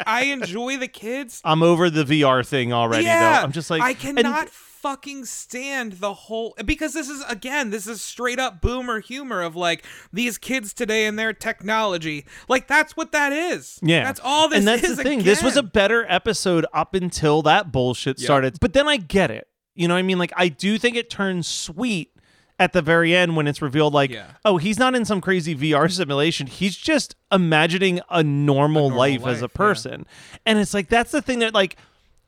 I 0.06 0.24
enjoy 0.24 0.76
the 0.76 0.88
kids. 0.88 1.40
I'm 1.44 1.62
over 1.62 1.88
the 1.90 2.04
VR 2.04 2.46
thing 2.46 2.72
already, 2.72 3.04
yeah, 3.04 3.38
though. 3.40 3.44
I'm 3.44 3.52
just 3.52 3.70
like, 3.70 3.82
I 3.82 3.90
and- 3.90 3.98
cannot 3.98 4.48
fucking 4.50 5.24
stand 5.24 5.94
the 5.94 6.12
whole 6.12 6.54
because 6.62 6.92
this 6.92 7.08
is 7.08 7.24
again, 7.26 7.70
this 7.70 7.86
is 7.86 8.02
straight 8.02 8.38
up 8.38 8.60
boomer 8.60 9.00
humor 9.00 9.40
of 9.40 9.56
like 9.56 9.82
these 10.12 10.36
kids 10.36 10.74
today 10.74 11.06
and 11.06 11.18
their 11.18 11.32
technology. 11.32 12.26
Like 12.48 12.68
that's 12.68 12.94
what 12.96 13.12
that 13.12 13.32
is. 13.32 13.78
Yeah, 13.82 14.04
that's 14.04 14.20
all 14.22 14.48
this 14.50 14.58
And 14.58 14.68
that's 14.68 14.86
the 14.96 15.02
thing. 15.02 15.22
This 15.22 15.42
was 15.42 15.56
a 15.56 15.62
better 15.62 16.04
episode 16.10 16.66
up 16.74 16.94
until 16.94 17.40
that 17.42 17.72
bullshit 17.72 18.20
Yeah. 18.20 18.24
started. 18.26 18.58
But 18.60 18.74
then 18.74 18.86
I 18.86 18.98
get 18.98 19.30
it. 19.30 19.48
You 19.74 19.88
know 19.88 19.94
what 19.94 20.00
I 20.00 20.02
mean? 20.02 20.18
Like 20.18 20.32
I 20.36 20.48
do 20.48 20.76
think 20.76 20.96
it 20.96 21.08
turns 21.08 21.48
sweet 21.48 22.10
at 22.58 22.72
the 22.72 22.82
very 22.82 23.14
end 23.14 23.36
when 23.36 23.46
it's 23.46 23.60
revealed 23.60 23.92
like, 23.94 24.10
Yeah. 24.10 24.26
oh, 24.44 24.58
he's 24.58 24.78
not 24.78 24.94
in 24.94 25.04
some 25.04 25.20
crazy 25.20 25.54
VR 25.56 25.90
simulation. 25.90 26.46
He's 26.46 26.76
just 26.76 27.16
imagining 27.32 28.00
a 28.10 28.22
normal, 28.22 28.90
normal 28.90 28.98
life, 28.98 29.20
as 29.26 29.40
a 29.40 29.44
life, 29.44 29.50
yeah. 29.52 29.56
person. 29.56 30.06
And 30.46 30.58
it's 30.58 30.72
like 30.74 30.88
that's 30.88 31.10
the 31.10 31.22
thing 31.22 31.40
that 31.40 31.52
like 31.54 31.76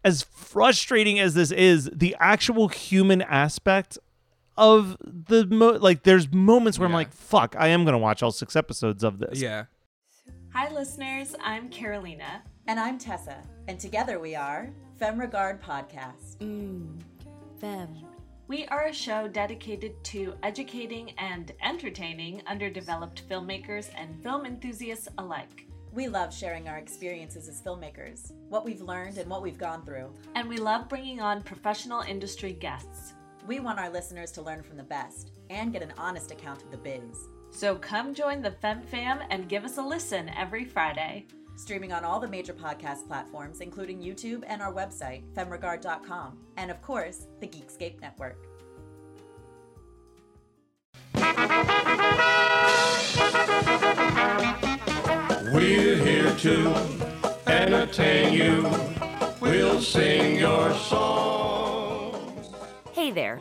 as 0.04 0.22
frustrating 0.22 1.18
as 1.18 1.34
this 1.34 1.50
is, 1.50 1.90
the 1.92 2.16
actual 2.20 2.68
human 2.68 3.22
aspect 3.22 3.98
of 4.56 4.96
the 5.00 5.46
mo- 5.46 5.78
like 5.80 6.02
there's 6.04 6.32
moments 6.32 6.78
where 6.78 6.86
I'm 6.86 6.92
like, 6.94 7.12
fuck, 7.12 7.54
I 7.58 7.68
am 7.68 7.84
gonna 7.84 7.98
watch 7.98 8.22
all 8.22 8.32
six 8.32 8.56
episodes 8.56 9.04
of 9.04 9.18
this. 9.18 9.40
Yeah. 9.40 9.64
Hi, 10.54 10.72
listeners. 10.72 11.34
I'm 11.42 11.68
Carolina. 11.68 12.42
And 12.66 12.80
I'm 12.80 12.98
Tessa, 12.98 13.42
and 13.68 13.78
together 13.78 14.18
we 14.18 14.34
are 14.34 14.70
Femme 14.98 15.20
Regard 15.20 15.62
Podcast. 15.62 16.36
Mm. 16.38 16.98
Fem. 17.60 17.88
We 18.48 18.64
are 18.66 18.86
a 18.86 18.92
show 18.92 19.26
dedicated 19.26 20.04
to 20.04 20.34
educating 20.44 21.10
and 21.18 21.50
entertaining 21.64 22.42
underdeveloped 22.46 23.28
filmmakers 23.28 23.90
and 23.96 24.22
film 24.22 24.46
enthusiasts 24.46 25.08
alike. 25.18 25.66
We 25.92 26.06
love 26.06 26.32
sharing 26.32 26.68
our 26.68 26.78
experiences 26.78 27.48
as 27.48 27.60
filmmakers, 27.60 28.30
what 28.48 28.64
we've 28.64 28.82
learned 28.82 29.18
and 29.18 29.28
what 29.28 29.42
we've 29.42 29.58
gone 29.58 29.84
through. 29.84 30.14
And 30.36 30.48
we 30.48 30.58
love 30.58 30.88
bringing 30.88 31.20
on 31.20 31.42
professional 31.42 32.02
industry 32.02 32.52
guests. 32.52 33.14
We 33.48 33.58
want 33.58 33.80
our 33.80 33.90
listeners 33.90 34.30
to 34.32 34.42
learn 34.42 34.62
from 34.62 34.76
the 34.76 34.84
best 34.84 35.32
and 35.50 35.72
get 35.72 35.82
an 35.82 35.94
honest 35.98 36.30
account 36.30 36.62
of 36.62 36.70
the 36.70 36.76
biz. 36.76 37.28
So 37.50 37.74
come 37.74 38.14
join 38.14 38.42
the 38.42 38.52
Fem 38.52 38.80
Fam 38.80 39.22
and 39.30 39.48
give 39.48 39.64
us 39.64 39.78
a 39.78 39.82
listen 39.82 40.28
every 40.28 40.64
Friday. 40.64 41.26
Streaming 41.56 41.92
on 41.92 42.04
all 42.04 42.20
the 42.20 42.28
major 42.28 42.52
podcast 42.52 43.06
platforms, 43.06 43.60
including 43.60 44.00
YouTube 44.00 44.44
and 44.46 44.62
our 44.62 44.72
website, 44.72 45.22
femregard.com, 45.34 46.38
and 46.56 46.70
of 46.70 46.80
course, 46.82 47.26
the 47.40 47.46
Geekscape 47.46 48.00
Network. 48.00 48.46
We're 55.52 55.96
here 55.96 56.34
to 56.36 56.74
entertain 57.46 58.34
you. 58.34 58.70
We'll 59.40 59.80
sing 59.80 60.38
your 60.38 60.74
song. 60.74 62.44
Hey 62.92 63.10
there. 63.10 63.40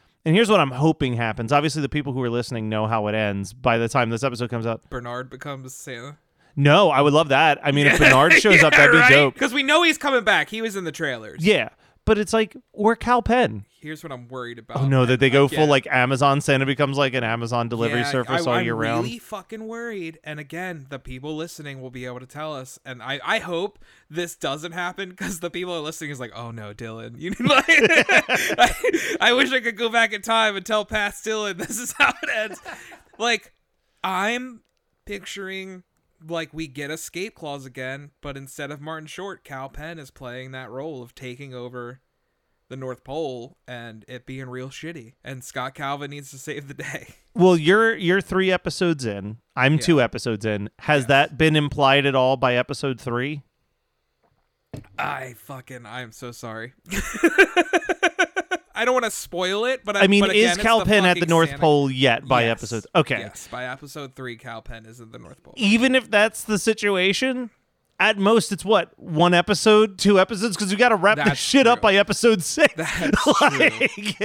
And 0.25 0.35
here's 0.35 0.49
what 0.49 0.59
I'm 0.59 0.71
hoping 0.71 1.15
happens. 1.15 1.51
Obviously, 1.51 1.81
the 1.81 1.89
people 1.89 2.13
who 2.13 2.21
are 2.21 2.29
listening 2.29 2.69
know 2.69 2.85
how 2.85 3.07
it 3.07 3.15
ends 3.15 3.53
by 3.53 3.77
the 3.77 3.89
time 3.89 4.09
this 4.11 4.23
episode 4.23 4.49
comes 4.49 4.67
out. 4.67 4.87
Bernard 4.89 5.29
becomes 5.29 5.73
Santa. 5.73 6.17
No, 6.55 6.91
I 6.91 7.01
would 7.01 7.13
love 7.13 7.29
that. 7.29 7.59
I 7.63 7.71
mean, 7.71 7.87
if 7.87 7.97
Bernard 7.97 8.33
shows 8.41 8.61
up, 8.61 8.73
that'd 8.73 8.91
be 8.91 9.13
dope. 9.13 9.33
Because 9.33 9.53
we 9.53 9.63
know 9.63 9.83
he's 9.83 9.97
coming 9.97 10.23
back. 10.23 10.49
He 10.49 10.61
was 10.61 10.75
in 10.75 10.83
the 10.83 10.91
trailers. 10.91 11.43
Yeah, 11.43 11.69
but 12.05 12.17
it's 12.17 12.33
like, 12.33 12.55
or 12.73 12.95
Kal 12.95 13.21
Penn. 13.21 13.65
Here's 13.79 14.03
what 14.03 14.11
I'm 14.11 14.27
worried 14.27 14.59
about. 14.59 14.77
Oh 14.77 14.87
no, 14.87 15.05
that 15.07 15.19
they 15.19 15.29
go 15.31 15.47
full 15.47 15.65
like 15.65 15.87
Amazon. 15.87 16.39
Santa 16.39 16.65
becomes 16.67 16.97
like 16.97 17.15
an 17.15 17.23
Amazon 17.23 17.67
delivery 17.67 18.01
Yeah, 18.01 18.11
service 18.11 18.45
I, 18.45 18.51
all 18.51 18.57
I'm 18.57 18.63
year 18.65 18.75
round. 18.75 19.05
really 19.05 19.17
fucking 19.17 19.67
worried. 19.67 20.19
And 20.23 20.39
again, 20.39 20.85
the 20.89 20.99
people 20.99 21.35
listening 21.35 21.81
will 21.81 21.89
be 21.89 22.05
able 22.05 22.19
to 22.19 22.27
tell 22.27 22.53
us. 22.55 22.77
And 22.85 23.01
I, 23.01 23.19
I 23.25 23.39
hope 23.39 23.79
this 24.09 24.35
doesn't 24.35 24.73
happen 24.73 25.09
because 25.09 25.39
the 25.39 25.49
people 25.49 25.73
are 25.73 25.79
listening 25.79 26.11
is 26.11 26.19
like, 26.19 26.31
oh 26.35 26.51
no, 26.51 26.73
Dylan. 26.75 27.19
You 27.19 27.31
like, 27.39 27.65
I, 27.69 29.17
I 29.19 29.33
wish 29.33 29.51
I 29.51 29.59
could 29.61 29.77
go 29.77 29.89
back 29.89 30.13
in 30.13 30.21
time 30.21 30.55
and 30.55 30.63
tell 30.65 30.85
past 30.85 31.25
Dylan 31.25 31.57
this 31.57 31.79
is 31.79 31.93
how 31.97 32.13
it 32.21 32.29
ends. 32.35 32.61
like, 33.17 33.51
I'm 34.03 34.61
picturing 35.05 35.81
like 36.27 36.53
we 36.53 36.67
get 36.67 36.91
escape 36.91 37.35
clause 37.35 37.65
again, 37.65 38.11
but 38.21 38.37
instead 38.37 38.71
of 38.71 38.81
Martin 38.81 39.07
Short, 39.07 39.43
Kal 39.43 39.69
Penn 39.69 39.99
is 39.99 40.11
playing 40.11 40.51
that 40.51 40.69
role 40.69 41.01
of 41.01 41.15
taking 41.15 41.53
over 41.53 42.01
the 42.69 42.77
North 42.77 43.03
Pole 43.03 43.57
and 43.67 44.05
it 44.07 44.25
being 44.25 44.49
real 44.49 44.69
shitty. 44.69 45.13
And 45.23 45.43
Scott 45.43 45.75
Calvin 45.75 46.11
needs 46.11 46.31
to 46.31 46.37
save 46.39 46.67
the 46.67 46.73
day. 46.73 47.07
Well, 47.33 47.57
you're 47.57 47.95
you're 47.95 48.21
three 48.21 48.51
episodes 48.51 49.05
in. 49.05 49.37
I'm 49.55 49.77
two 49.79 50.01
episodes 50.01 50.45
in. 50.45 50.69
Has 50.79 51.01
Yes. 51.03 51.07
that 51.09 51.37
been 51.37 51.55
implied 51.55 52.05
at 52.05 52.15
all 52.15 52.37
by 52.37 52.55
episode 52.55 52.99
three? 52.99 53.41
I 54.97 55.33
fucking 55.37 55.85
I'm 55.85 56.11
so 56.13 56.31
sorry. 56.31 56.73
I 58.81 58.85
don't 58.85 58.93
want 58.95 59.05
to 59.05 59.11
spoil 59.11 59.65
it, 59.65 59.85
but 59.85 59.95
I, 59.95 60.01
I 60.01 60.07
mean, 60.07 60.21
but 60.21 60.31
again, 60.31 60.43
is 60.43 60.51
it's 60.53 60.61
Kal 60.63 60.79
the 60.79 60.85
Penn 60.85 61.05
at 61.05 61.19
the 61.19 61.27
North 61.27 61.49
Santa- 61.49 61.61
Pole 61.61 61.91
yet 61.91 62.27
by 62.27 62.45
Yes. 62.45 62.57
episode? 62.57 62.85
Okay. 62.95 63.19
Yes, 63.19 63.47
by 63.51 63.65
episode 63.65 64.15
three, 64.15 64.37
Kal 64.37 64.63
Penn 64.63 64.87
is 64.87 64.99
in 64.99 65.11
the 65.11 65.19
North 65.19 65.43
Pole. 65.43 65.53
Even 65.55 65.93
if 65.93 66.09
that's 66.09 66.43
the 66.43 66.57
situation, 66.57 67.51
at 67.99 68.17
most 68.17 68.51
it's 68.51 68.65
what 68.65 68.97
one 68.97 69.35
episode, 69.35 69.99
two 69.99 70.19
episodes, 70.19 70.57
because 70.57 70.71
we 70.71 70.77
got 70.77 70.89
to 70.89 70.95
wrap 70.95 71.17
this 71.17 71.25
That's 71.25 71.39
shit 71.39 71.67
up 71.67 71.79
by 71.81 71.93
episode 71.93 72.41
six. 72.41 72.73
That's 72.73 73.27
Like, 73.41 74.19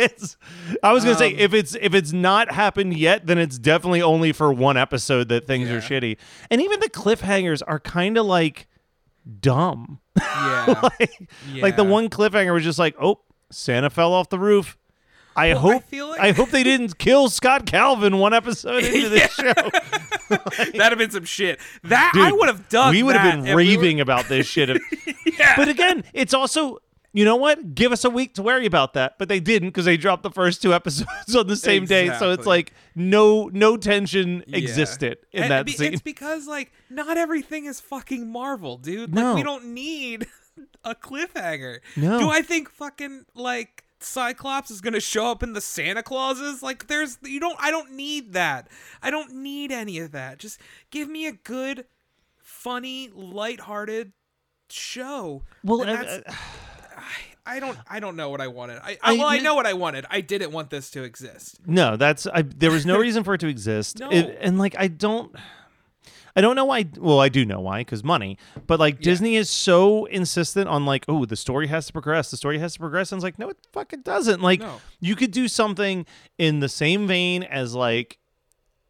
I 0.83 0.93
was 0.95 1.05
gonna 1.05 1.17
say 1.19 1.35
Um, 1.35 1.39
if 1.39 1.53
it's 1.53 1.75
if 1.79 1.93
it's 1.95 2.13
not 2.15 2.51
happened 2.51 2.97
yet, 2.97 3.27
then 3.27 3.37
it's 3.37 3.59
definitely 3.59 4.01
only 4.01 4.33
for 4.33 4.51
one 4.55 4.79
episode 4.79 5.29
that 5.29 5.47
things 5.47 5.69
are 5.69 5.81
shitty. 5.83 6.17
And 6.51 6.63
even 6.63 6.81
the 6.81 6.89
cliffhangers 6.89 7.61
are 7.67 7.79
kind 7.79 8.17
of 8.17 8.25
like 8.25 8.67
dumb. 9.41 10.01
Yeah, 10.19 10.81
like, 10.83 11.29
like 11.55 11.77
the 11.77 11.85
one 11.85 12.09
cliffhanger 12.09 12.53
was 12.55 12.65
just 12.65 12.79
like, 12.79 12.97
oh, 13.01 13.21
Santa 13.51 13.91
fell 13.91 14.13
off 14.13 14.29
the 14.29 14.39
roof. 14.39 14.77
I 15.39 15.49
Well, 15.49 15.59
I 15.59 15.61
hope 15.61 15.83
feel 15.85 16.09
like- 16.09 16.21
I 16.21 16.33
hope 16.33 16.49
they 16.51 16.63
didn't 16.63 16.97
kill 16.99 17.29
Scott 17.29 17.67
Calvin 17.67 18.17
one 18.19 18.33
episode 18.33 18.85
into 18.85 19.09
this 19.11 19.33
show. 19.35 19.53
that'd 20.59 20.81
have 20.81 20.99
been 20.99 21.11
some 21.11 21.25
shit. 21.27 21.61
That 21.85 22.13
I 22.17 22.33
would 22.33 22.49
have 22.49 22.69
done. 22.71 22.91
We 22.95 23.03
would 23.03 23.17
have 23.17 23.31
been 23.35 23.41
if 23.41 23.45
we 23.47 23.51
were- 23.53 23.59
raving 23.59 24.01
about 24.01 24.29
this 24.29 24.47
shit. 24.47 24.71
if- 24.71 24.83
But 25.57 25.69
again, 25.69 26.05
it's 26.15 26.33
also, 26.33 26.79
you 27.13 27.25
know 27.27 27.37
what? 27.37 27.75
Give 27.75 27.93
us 27.93 28.05
a 28.07 28.11
week 28.11 28.33
to 28.35 28.43
worry 28.43 28.65
about 28.65 28.95
that. 28.95 29.19
But 29.19 29.29
they 29.29 29.39
didn't 29.41 29.69
because 29.69 29.85
they 29.85 29.99
dropped 29.99 30.23
the 30.23 30.31
first 30.31 30.63
two 30.63 30.73
episodes 30.73 31.37
on 31.37 31.47
the 31.47 31.57
same 31.57 31.85
day. 31.85 32.09
So 32.19 32.31
it's 32.33 32.47
like 32.47 32.73
no 32.95 33.51
no 33.53 33.77
tension 33.77 34.43
Yeah. 34.47 34.57
existed 34.57 35.19
in 35.33 35.43
And 35.45 35.53
that 35.53 35.67
be- 35.67 35.73
scene. 35.73 35.93
It's 35.93 36.01
because 36.03 36.47
like 36.47 36.73
not 36.89 37.19
everything 37.19 37.67
is 37.67 37.79
fucking 37.81 38.27
Marvel, 38.33 38.79
dude. 38.79 39.15
No. 39.15 39.35
We 39.35 39.43
don't 39.43 39.67
need 39.75 40.27
a 40.87 40.95
cliffhanger. 40.95 41.81
No. 41.97 42.19
Do 42.21 42.31
I 42.31 42.41
think 42.43 42.71
fucking 42.71 43.27
like 43.35 43.85
Cyclops 44.01 44.71
is 44.71 44.81
gonna 44.81 45.01
show 45.01 45.27
up 45.31 45.43
in 45.43 45.53
the 45.53 45.61
Santa 45.61 46.03
Clauses? 46.03 46.63
Like 46.63 46.87
there's 46.87 47.19
you 47.23 47.41
don't 47.41 47.57
I 47.61 47.71
don't 47.71 47.93
need 47.93 48.33
that. 48.35 48.69
I 49.03 49.11
don't 49.11 49.35
need 49.35 49.73
any 49.73 49.99
of 49.99 50.13
that. 50.13 50.39
Just 50.39 50.61
give 50.91 51.09
me 51.09 51.27
a 51.27 51.33
good, 51.33 51.85
funny, 52.39 53.11
lighthearted 53.15 54.13
show. 54.71 55.43
Well, 55.65 55.83
And 55.83 55.91
uh, 55.91 55.95
that's- 56.03 56.37
I 57.49 57.61
don't 57.61 57.79
I 57.89 58.01
don't 58.01 58.17
know 58.17 58.29
what 58.31 58.41
I 58.41 58.49
wanted. 58.49 58.79
I, 58.83 58.93
I- 58.93 58.99
I 59.03 59.13
well 59.13 59.29
I 59.29 59.39
know 59.39 59.55
what 59.55 59.67
I 59.67 59.73
wanted. 59.75 60.05
I 60.11 60.21
didn't 60.21 60.51
want 60.51 60.71
this 60.71 60.91
to 60.93 61.05
exist. 61.05 61.61
No, 61.65 61.97
that's 61.97 62.27
I, 62.27 62.43
there 62.43 62.73
was 62.73 62.85
no 62.85 62.99
reason 63.07 63.23
for 63.23 63.35
it 63.35 63.39
to 63.39 63.47
exist. 63.47 64.01
No. 64.01 64.11
It- 64.11 64.37
and 64.41 64.59
like 64.59 64.75
I 64.79 64.89
don't 64.89 65.33
I 66.37 66.43
don't 66.43 66.55
know 66.55 66.67
why. 66.67 66.85
Well, 66.99 67.19
I 67.19 67.29
do 67.31 67.45
know 67.47 67.61
why 67.61 67.81
because 67.81 68.05
money. 68.05 68.37
But 68.67 68.79
like 68.79 69.01
Disney 69.01 69.37
is 69.37 69.49
so 69.49 70.05
insistent 70.05 70.69
on 70.69 70.85
like, 70.85 71.07
oh, 71.09 71.25
the 71.25 71.35
story 71.37 71.67
has 71.69 71.87
to 71.87 71.93
progress. 71.95 72.31
The 72.31 72.37
story 72.37 72.59
has 72.59 72.75
to 72.75 72.79
progress. 72.79 73.11
And 73.11 73.19
it's 73.19 73.25
like, 73.25 73.39
no, 73.39 73.49
it 73.49 73.57
fucking 73.73 74.03
doesn't. 74.03 74.43
Like, 74.43 74.61
No. 74.61 74.81
you 75.01 75.17
could 75.17 75.31
do 75.31 75.49
something 75.49 76.05
in 76.37 76.61
the 76.61 76.69
same 76.69 77.07
vein 77.07 77.43
as 77.43 77.75
like 77.75 78.19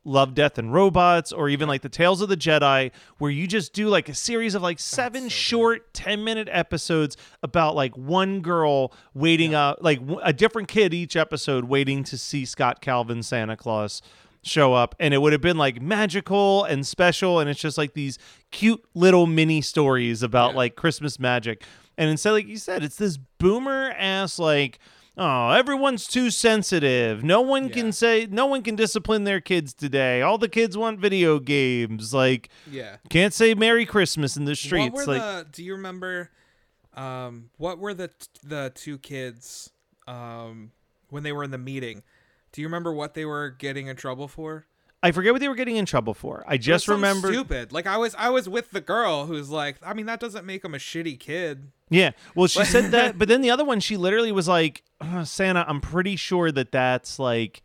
Love, 0.08 0.34
Death, 0.34 0.56
and 0.56 0.72
Robots, 0.72 1.32
or 1.32 1.48
even 1.48 1.66
like 1.66 1.82
the 1.82 1.88
Tales 1.88 2.20
of 2.20 2.28
the 2.28 2.36
Jedi, 2.36 2.92
where 3.18 3.30
you 3.30 3.48
just 3.48 3.72
do 3.72 3.88
like 3.88 4.08
a 4.08 4.14
series 4.14 4.54
of 4.54 4.62
like 4.62 4.78
seven 4.78 5.28
short 5.28 5.92
10 5.94 6.22
minute 6.22 6.48
episodes 6.52 7.16
about 7.42 7.74
like 7.74 7.96
one 7.96 8.40
girl 8.40 8.92
waiting 9.14 9.52
up, 9.54 9.78
like 9.80 9.98
w- 9.98 10.20
a 10.22 10.32
different 10.32 10.68
kid 10.68 10.94
each 10.94 11.16
episode 11.16 11.64
waiting 11.64 12.04
to 12.04 12.16
see 12.16 12.44
Scott 12.44 12.80
Calvin 12.80 13.20
Santa 13.24 13.56
Claus 13.56 14.00
show 14.46 14.72
up. 14.74 14.94
And 15.00 15.12
it 15.12 15.18
would 15.18 15.32
have 15.32 15.42
been 15.42 15.58
like 15.58 15.80
magical 15.82 16.64
and 16.64 16.86
special. 16.86 17.40
And 17.40 17.50
it's 17.50 17.60
just 17.60 17.76
like 17.78 17.94
these 17.94 18.18
cute 18.50 18.82
little 18.94 19.26
mini 19.26 19.60
stories 19.60 20.22
about 20.22 20.54
like 20.54 20.76
Christmas 20.76 21.18
magic. 21.18 21.64
And 21.98 22.10
instead, 22.10 22.32
like 22.32 22.46
you 22.46 22.56
said, 22.58 22.82
it's 22.82 22.96
this 22.96 23.16
boomer 23.38 23.92
ass, 23.96 24.38
like, 24.38 24.78
Oh, 25.18 25.48
everyone's 25.52 26.06
too 26.06 26.30
sensitive. 26.30 27.24
No 27.24 27.40
one 27.40 27.70
can 27.70 27.90
say 27.90 28.26
no 28.30 28.44
one 28.44 28.62
can 28.62 28.76
discipline 28.76 29.24
their 29.24 29.40
kids 29.40 29.72
today. 29.72 30.20
All 30.20 30.36
the 30.36 30.46
kids 30.48 30.76
want 30.76 31.00
video 31.00 31.38
games. 31.38 32.12
Like 32.12 32.50
Yeah. 32.70 32.96
can't 33.08 33.32
say 33.32 33.54
Merry 33.54 33.86
Christmas 33.86 34.36
in 34.36 34.44
the 34.44 34.50
What 34.50 34.58
streets. 34.58 34.94
were 34.94 35.06
Like 35.06 35.22
the? 35.22 35.46
Do 35.52 35.64
you 35.64 35.72
remember? 35.72 36.30
Um, 36.94 37.48
what 37.56 37.78
were 37.78 37.94
the 37.94 38.10
the 38.44 38.72
two 38.74 38.98
kids? 38.98 39.70
Um, 40.06 40.72
when 41.08 41.22
they 41.22 41.32
were 41.32 41.44
in 41.44 41.50
the 41.50 41.56
meeting, 41.58 42.02
do 42.56 42.62
you 42.62 42.68
remember 42.68 42.90
what 42.90 43.12
they 43.12 43.26
were 43.26 43.50
getting 43.50 43.86
in 43.86 43.96
trouble 43.96 44.28
for? 44.28 44.66
I 45.02 45.12
forget 45.12 45.34
what 45.34 45.40
they 45.42 45.48
were 45.48 45.54
getting 45.54 45.76
in 45.76 45.84
trouble 45.84 46.14
for. 46.14 46.42
I 46.48 46.56
just 46.56 46.88
remember 46.88 47.30
stupid. 47.30 47.70
Like 47.70 47.86
I 47.86 47.98
was, 47.98 48.14
I 48.14 48.30
was 48.30 48.48
with 48.48 48.70
the 48.70 48.80
girl 48.80 49.26
who's 49.26 49.50
like, 49.50 49.76
I 49.82 49.92
mean, 49.92 50.06
that 50.06 50.20
doesn't 50.20 50.46
make 50.46 50.64
him 50.64 50.74
a 50.74 50.78
shitty 50.78 51.20
kid. 51.20 51.70
Yeah. 51.90 52.12
Well, 52.34 52.46
she 52.46 52.64
said 52.64 52.92
that, 52.92 53.18
but 53.18 53.28
then 53.28 53.42
the 53.42 53.50
other 53.50 53.62
one, 53.62 53.78
she 53.80 53.98
literally 53.98 54.32
was 54.32 54.48
like, 54.48 54.84
"Uh, 55.02 55.24
Santa, 55.24 55.66
I'm 55.68 55.82
pretty 55.82 56.16
sure 56.16 56.50
that 56.50 56.72
that's 56.72 57.18
like 57.18 57.62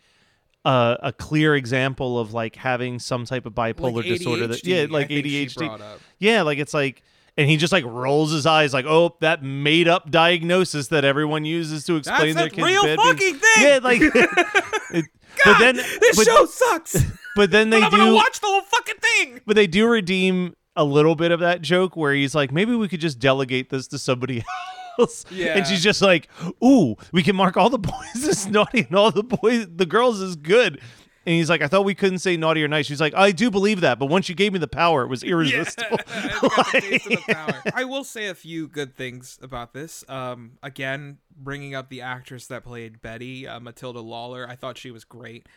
a, 0.66 0.98
a 1.04 1.14
clear 1.14 1.56
example 1.56 2.20
of 2.20 2.34
like 2.34 2.58
having 2.58 3.00
some 3.00 3.24
type 3.24 3.46
of 3.46 3.54
bipolar 3.54 3.96
Like 3.96 4.06
disorder. 4.08 4.48
That, 4.48 4.68
yeah, 4.68 4.88
like 4.90 5.08
ADHD. 5.08 6.00
Yeah, 6.20 6.42
like 6.42 6.58
it's 6.58 6.74
like, 6.74 7.02
and 7.38 7.50
he 7.50 7.56
just 7.56 7.72
like 7.72 7.86
rolls 7.86 8.34
his 8.34 8.46
eyes, 8.46 8.74
like, 8.74 8.86
oh, 8.86 9.16
that 9.22 9.42
made 9.42 9.88
up 9.88 10.12
diagnosis 10.12 10.90
that 10.90 11.06
everyone 11.06 11.46
uses 11.46 11.86
to 11.86 11.96
explain 11.96 12.36
their 12.36 12.50
That's 12.50 12.54
a 12.54 12.56
kids' 12.58 12.68
real 12.68 12.98
fucking 12.98 13.36
thing! 13.36 13.64
Yeah, 13.64 13.80
like. 13.82 14.02
it- 14.94 15.06
but 15.46 15.60
then, 15.60 15.76
This 15.78 16.16
but, 16.18 16.26
show 16.26 16.46
sucks. 16.46 16.98
but 17.36 17.52
then 17.52 17.70
they 17.70 17.80
but 17.80 17.92
do. 17.92 18.14
watch 18.14 18.40
the 18.42 18.48
whole 18.48 18.62
fucking 18.62 18.96
thing. 19.02 19.42
but 19.46 19.56
they 19.56 19.66
do 19.68 19.88
redeem 19.88 20.56
a 20.76 20.84
little 20.84 21.16
bit 21.16 21.32
of 21.32 21.40
that 21.40 21.62
joke 21.62 21.96
where 21.96 22.14
he's 22.14 22.36
like, 22.36 22.52
maybe 22.52 22.76
we 22.76 22.88
could 22.88 23.00
just 23.02 23.20
delegate 23.20 23.70
this 23.70 23.88
to 23.88 23.98
somebody 23.98 24.44
else. 25.00 25.26
Yeah. 25.32 25.58
And 25.58 25.66
she's 25.68 25.82
just 25.84 26.02
like, 26.02 26.28
ooh, 26.64 26.96
we 27.14 27.24
can 27.24 27.36
mark 27.36 27.56
all 27.58 27.70
the 27.70 27.80
boys 27.80 27.94
as 28.28 28.48
naughty 28.48 28.82
and 28.90 28.96
all 28.96 29.12
the 29.12 29.24
boys, 29.24 29.68
the 29.74 29.86
girls 29.86 30.22
as 30.22 30.36
good. 30.36 30.80
And 31.26 31.36
he's 31.36 31.50
like, 31.50 31.62
I 31.62 31.68
thought 31.68 31.86
we 31.86 31.94
couldn't 31.94 32.20
say 32.20 32.36
naughty 32.36 32.64
or 32.64 32.68
nice. 32.68 32.88
She's 32.88 33.00
like, 33.00 33.14
I 33.14 33.32
do 33.32 33.52
believe 33.52 33.82
that, 33.82 34.00
but 34.00 34.08
once 34.08 34.28
you 34.28 34.34
gave 34.34 34.54
me 34.54 34.60
the 34.60 34.68
power, 34.68 35.04
it 35.04 35.08
was 35.08 35.24
irresistible. 35.24 36.00
It's 36.08 36.40
got 36.40 36.72
the 36.72 36.82
taste 36.82 37.06
of 37.06 37.12
the 37.12 37.34
power. 37.34 37.62
I 37.76 37.84
will 37.84 38.04
say 38.04 38.28
a 38.28 38.36
few 38.36 38.68
good 38.68 38.96
things 38.96 39.38
about 39.42 39.74
this. 39.74 40.04
Um, 40.10 40.54
again, 40.64 41.20
bringing 41.36 41.76
up 41.76 41.90
the 41.90 42.02
actress 42.02 42.48
that 42.48 42.64
played 42.64 43.02
Betty, 43.02 43.48
uh, 43.48 43.60
Matilda 43.60 44.02
Lawler, 44.02 44.48
I 44.50 44.56
thought 44.56 44.78
she 44.78 44.90
was 44.90 45.04
great. 45.04 45.48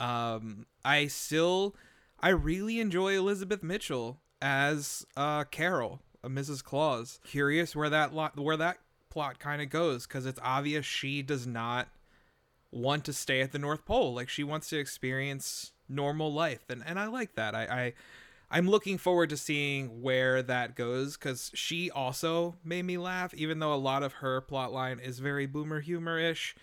Um, 0.00 0.66
I 0.84 1.06
still, 1.06 1.76
I 2.18 2.30
really 2.30 2.80
enjoy 2.80 3.16
Elizabeth 3.16 3.62
Mitchell 3.62 4.18
as 4.42 5.06
uh, 5.16 5.44
Carol, 5.44 6.00
uh, 6.24 6.28
Mrs. 6.28 6.64
Claus. 6.64 7.20
Curious 7.24 7.76
where 7.76 7.90
that 7.90 8.12
lot, 8.12 8.38
where 8.38 8.56
that 8.56 8.78
plot 9.10 9.38
kind 9.38 9.62
of 9.62 9.70
goes, 9.70 10.06
because 10.08 10.26
it's 10.26 10.40
obvious 10.42 10.84
she 10.84 11.22
does 11.22 11.46
not 11.46 11.88
want 12.74 13.04
to 13.04 13.12
stay 13.12 13.40
at 13.40 13.52
the 13.52 13.58
North 13.58 13.84
Pole. 13.84 14.14
Like 14.14 14.28
she 14.28 14.44
wants 14.44 14.68
to 14.70 14.78
experience 14.78 15.72
normal 15.88 16.32
life, 16.32 16.64
and 16.68 16.82
and 16.84 16.98
I 16.98 17.06
like 17.06 17.34
that. 17.36 17.54
I. 17.54 17.62
I 17.64 17.92
I'm 18.50 18.68
looking 18.68 18.98
forward 18.98 19.30
to 19.30 19.36
seeing 19.36 20.00
where 20.00 20.40
that 20.42 20.76
goes 20.76 21.16
because 21.16 21.50
she 21.54 21.90
also 21.90 22.54
made 22.62 22.84
me 22.84 22.98
laugh, 22.98 23.34
even 23.34 23.58
though 23.58 23.74
a 23.74 23.76
lot 23.76 24.04
of 24.04 24.12
her 24.12 24.40
plot 24.42 24.72
line 24.72 25.00
is 25.00 25.18
very 25.18 25.46
boomer 25.46 25.80
humor 25.80 26.18
ish. 26.18 26.54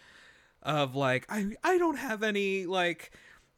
Of 0.64 0.96
like, 0.96 1.26
I 1.28 1.58
I 1.64 1.78
don't 1.78 1.98
have 1.98 2.24
any 2.24 2.66
like 2.66 3.12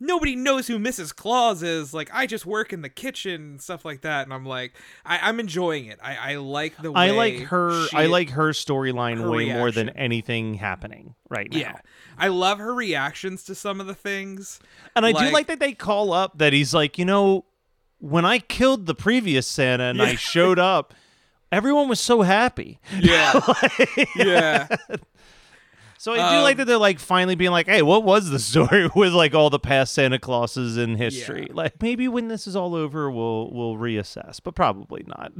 nobody 0.05 0.35
knows 0.35 0.67
who 0.67 0.77
Mrs. 0.77 1.15
Claus 1.15 1.63
is. 1.63 1.93
Like 1.93 2.09
I 2.13 2.25
just 2.27 2.45
work 2.45 2.73
in 2.73 2.81
the 2.81 2.89
kitchen 2.89 3.41
and 3.41 3.61
stuff 3.61 3.85
like 3.85 4.01
that. 4.01 4.23
And 4.25 4.33
I'm 4.33 4.45
like, 4.45 4.73
I, 5.05 5.19
I'm 5.29 5.39
enjoying 5.39 5.85
it. 5.85 5.99
I, 6.03 6.33
I 6.33 6.35
like 6.35 6.75
the 6.81 6.91
way 6.91 6.99
I 7.01 7.11
like 7.11 7.39
her. 7.43 7.87
I 7.93 8.07
like 8.07 8.31
her 8.31 8.49
storyline 8.49 9.29
way 9.29 9.51
more 9.53 9.71
than 9.71 9.89
anything 9.89 10.55
happening 10.55 11.15
right 11.29 11.51
now. 11.51 11.57
Yeah. 11.57 11.75
I 12.17 12.27
love 12.27 12.59
her 12.59 12.73
reactions 12.73 13.43
to 13.45 13.55
some 13.55 13.79
of 13.79 13.87
the 13.87 13.95
things. 13.95 14.59
And 14.95 15.05
I 15.05 15.11
do 15.11 15.19
Like- 15.19 15.33
like 15.33 15.47
that 15.47 15.59
they 15.59 15.73
call 15.73 16.13
up 16.13 16.37
that 16.37 16.53
he's 16.53 16.73
like, 16.73 16.97
you 16.97 17.05
know, 17.05 17.45
when 17.99 18.25
I 18.25 18.39
killed 18.39 18.85
the 18.85 18.95
previous 18.95 19.47
Santa 19.47 19.85
and 19.85 20.01
I 20.01 20.15
showed 20.15 20.59
up, 20.59 20.93
everyone 21.51 21.87
was 21.87 21.99
so 22.01 22.21
happy. 22.23 22.79
Yeah. 22.99 23.39
yeah. 24.15 24.67
So 26.03 26.11
I 26.11 26.35
do 26.35 26.41
like 26.41 26.55
Um, 26.55 26.57
that 26.57 26.65
they're 26.65 26.77
like 26.77 26.99
finally 26.99 27.35
being 27.35 27.51
like, 27.51 27.67
hey, 27.67 27.81
what 27.81 28.03
was 28.03 28.29
the 28.29 28.37
story 28.51 28.89
with 28.93 29.13
like 29.13 29.33
all 29.33 29.49
the 29.49 29.57
past 29.57 29.93
Santa 29.93 30.19
Clauses 30.19 30.75
in 30.75 30.97
history? 30.97 31.45
Yeah. 31.47 31.55
Like 31.55 31.81
maybe 31.81 32.09
when 32.09 32.27
this 32.27 32.45
is 32.45 32.57
all 32.57 32.75
over, 32.75 33.09
we'll 33.09 33.49
we'll 33.53 33.77
reassess, 33.77 34.41
but 34.43 34.53
probably 34.53 35.05
not. 35.07 35.31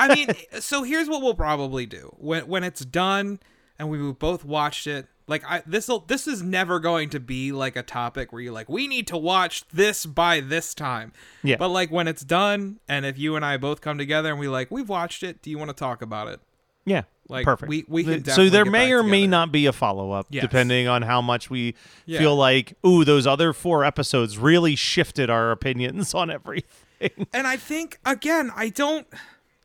I 0.00 0.14
mean, 0.14 0.28
so 0.60 0.82
here's 0.82 1.10
what 1.10 1.20
we'll 1.20 1.34
probably 1.34 1.84
do 1.84 2.10
when 2.16 2.48
when 2.48 2.64
it's 2.64 2.86
done 2.86 3.38
and 3.78 3.90
we 3.90 3.98
both 4.14 4.46
watched 4.46 4.86
it. 4.86 5.08
Like 5.26 5.44
I 5.46 5.62
this 5.66 5.90
this 6.06 6.26
is 6.26 6.42
never 6.42 6.80
going 6.80 7.10
to 7.10 7.20
be 7.20 7.52
like 7.52 7.76
a 7.76 7.82
topic 7.82 8.32
where 8.32 8.40
you're 8.40 8.54
like 8.54 8.70
we 8.70 8.86
need 8.88 9.08
to 9.08 9.18
watch 9.18 9.68
this 9.68 10.06
by 10.06 10.40
this 10.40 10.72
time. 10.72 11.12
Yeah. 11.42 11.56
But 11.58 11.68
like 11.68 11.90
when 11.90 12.08
it's 12.08 12.22
done 12.22 12.80
and 12.88 13.04
if 13.04 13.18
you 13.18 13.36
and 13.36 13.44
I 13.44 13.58
both 13.58 13.82
come 13.82 13.98
together 13.98 14.30
and 14.30 14.40
we 14.40 14.48
like 14.48 14.70
we've 14.70 14.88
watched 14.88 15.22
it, 15.22 15.42
do 15.42 15.50
you 15.50 15.58
want 15.58 15.68
to 15.68 15.76
talk 15.76 16.00
about 16.00 16.28
it? 16.28 16.40
yeah, 16.88 17.02
Like, 17.28 17.44
perfect. 17.44 17.68
we- 17.68 17.84
we 17.88 18.04
can 18.04 18.24
so 18.24 18.48
there 18.48 18.64
may 18.64 18.90
or 18.92 19.02
back 19.02 19.10
may 19.10 19.26
not 19.26 19.52
be 19.52 19.66
a 19.66 19.72
follow 19.72 20.12
up, 20.12 20.26
Yes. 20.30 20.42
depending 20.42 20.88
on 20.88 21.02
how 21.02 21.20
much 21.20 21.50
we 21.50 21.74
Yeah. 22.06 22.18
feel 22.20 22.34
like, 22.36 22.72
ooh, 22.86 23.04
those 23.04 23.26
other 23.26 23.52
four 23.52 23.84
episodes 23.84 24.38
really 24.38 24.74
shifted 24.76 25.28
our 25.28 25.50
opinions 25.50 26.14
on 26.14 26.30
everything. 26.30 27.26
And 27.32 27.46
I 27.46 27.56
think 27.56 27.98
again, 28.04 28.50
I 28.56 28.70
don't 28.70 29.06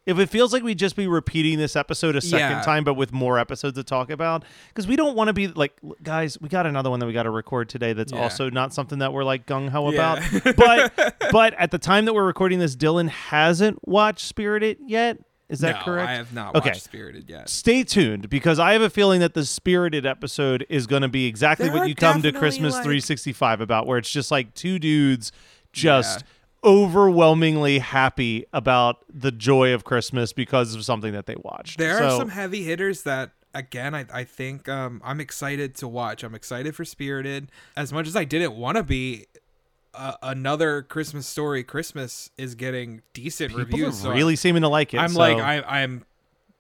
if 0.06 0.20
it 0.20 0.28
feels 0.30 0.52
like 0.52 0.64
we'd 0.64 0.78
just 0.78 0.98
be 0.98 1.08
repeating 1.08 1.58
this 1.58 1.78
episode 1.78 2.18
a 2.18 2.22
second 2.22 2.58
Yeah. 2.58 2.62
time, 2.62 2.84
but 2.84 2.96
with 2.96 3.14
more 3.14 3.40
episodes 3.40 3.78
to 3.78 3.86
talk 3.86 4.10
about, 4.10 4.44
because 4.68 4.86
we 4.86 4.98
don't 4.98 5.16
want 5.16 5.30
to 5.30 5.34
be 5.34 5.48
like, 5.48 5.72
guys, 6.04 6.38
we 6.42 6.50
got 6.50 6.66
another 6.68 6.90
one 6.90 7.00
that 7.00 7.06
we 7.06 7.14
got 7.14 7.24
to 7.24 7.30
record 7.30 7.70
today. 7.70 7.94
That's 7.94 8.12
Yeah. 8.12 8.22
also 8.22 8.50
not 8.50 8.74
something 8.74 9.00
that 9.00 9.14
we're 9.14 9.24
like 9.24 9.46
gung 9.46 9.70
ho 9.70 9.90
Yeah. 9.92 10.18
about. 10.20 10.56
but 10.58 11.16
but 11.32 11.54
at 11.54 11.72
the 11.72 11.78
time 11.78 12.04
that 12.04 12.14
we're 12.14 12.26
recording 12.26 12.60
this, 12.60 12.76
Dylan 12.76 13.08
hasn't 13.08 13.88
watched 13.88 14.26
Spirited 14.28 14.80
yet. 14.86 15.20
Is 15.54 15.60
that 15.60 15.76
no, 15.78 15.82
correct? 15.84 16.10
I 16.10 16.14
have 16.16 16.34
not 16.34 16.56
Okay. 16.56 16.72
watched 16.72 16.82
Spirited 16.84 17.30
yet. 17.30 17.48
Stay 17.48 17.84
tuned 17.84 18.28
because 18.30 18.58
I 18.60 18.74
have 18.74 18.82
a 18.82 18.90
feeling 18.90 19.20
that 19.22 19.34
the 19.36 19.46
Spirited 19.46 20.06
episode 20.06 20.66
is 20.68 20.88
going 20.88 21.04
to 21.04 21.08
be 21.08 21.26
exactly 21.28 21.70
There 21.70 21.78
what 21.78 21.88
you 21.88 21.96
come 21.96 22.22
to 22.24 22.32
Christmas 22.32 22.74
like- 22.74 22.84
365 22.84 23.62
about, 23.62 23.86
where 23.88 23.98
it's 24.00 24.10
just 24.12 24.32
like 24.32 24.54
two 24.56 24.80
dudes 24.80 25.32
just 25.72 26.22
Yeah. 26.22 26.70
overwhelmingly 26.72 27.80
happy 27.80 28.46
about 28.52 29.06
the 29.14 29.32
joy 29.32 29.74
of 29.74 29.84
Christmas 29.84 30.34
because 30.34 30.76
of 30.76 30.84
something 30.84 31.14
that 31.14 31.26
they 31.28 31.36
watched. 31.44 31.78
There 31.78 31.98
So- 32.00 32.06
are 32.08 32.18
some 32.20 32.30
heavy 32.30 32.64
hitters 32.64 33.04
that 33.04 33.32
again 33.54 33.94
I, 33.94 34.06
I 34.12 34.24
think 34.24 34.68
um, 34.68 35.02
I'm 35.06 35.20
excited 35.22 35.76
to 35.76 35.88
watch. 35.88 36.24
I'm 36.24 36.34
excited 36.36 36.76
for 36.76 36.84
Spirited. 36.84 37.50
As 37.78 37.94
much 37.94 38.08
as 38.08 38.16
I 38.16 38.24
didn't 38.24 38.54
want 38.56 38.78
to 38.78 38.84
be 38.84 39.28
uh, 39.94 40.16
another 40.24 40.82
Christmas 40.82 41.28
story 41.28 41.64
Christmas 41.64 42.30
is 42.38 42.56
getting 42.56 43.02
decent 43.14 43.52
people 43.52 43.66
reviews. 43.66 44.00
so 44.00 44.12
really 44.12 44.36
seeming 44.36 44.62
to 44.64 44.70
like 44.70 44.94
it. 44.94 44.98
I'm 44.98 45.10
so- 45.10 45.20
like 45.20 45.38
I 45.38 45.62
I'm 45.82 46.06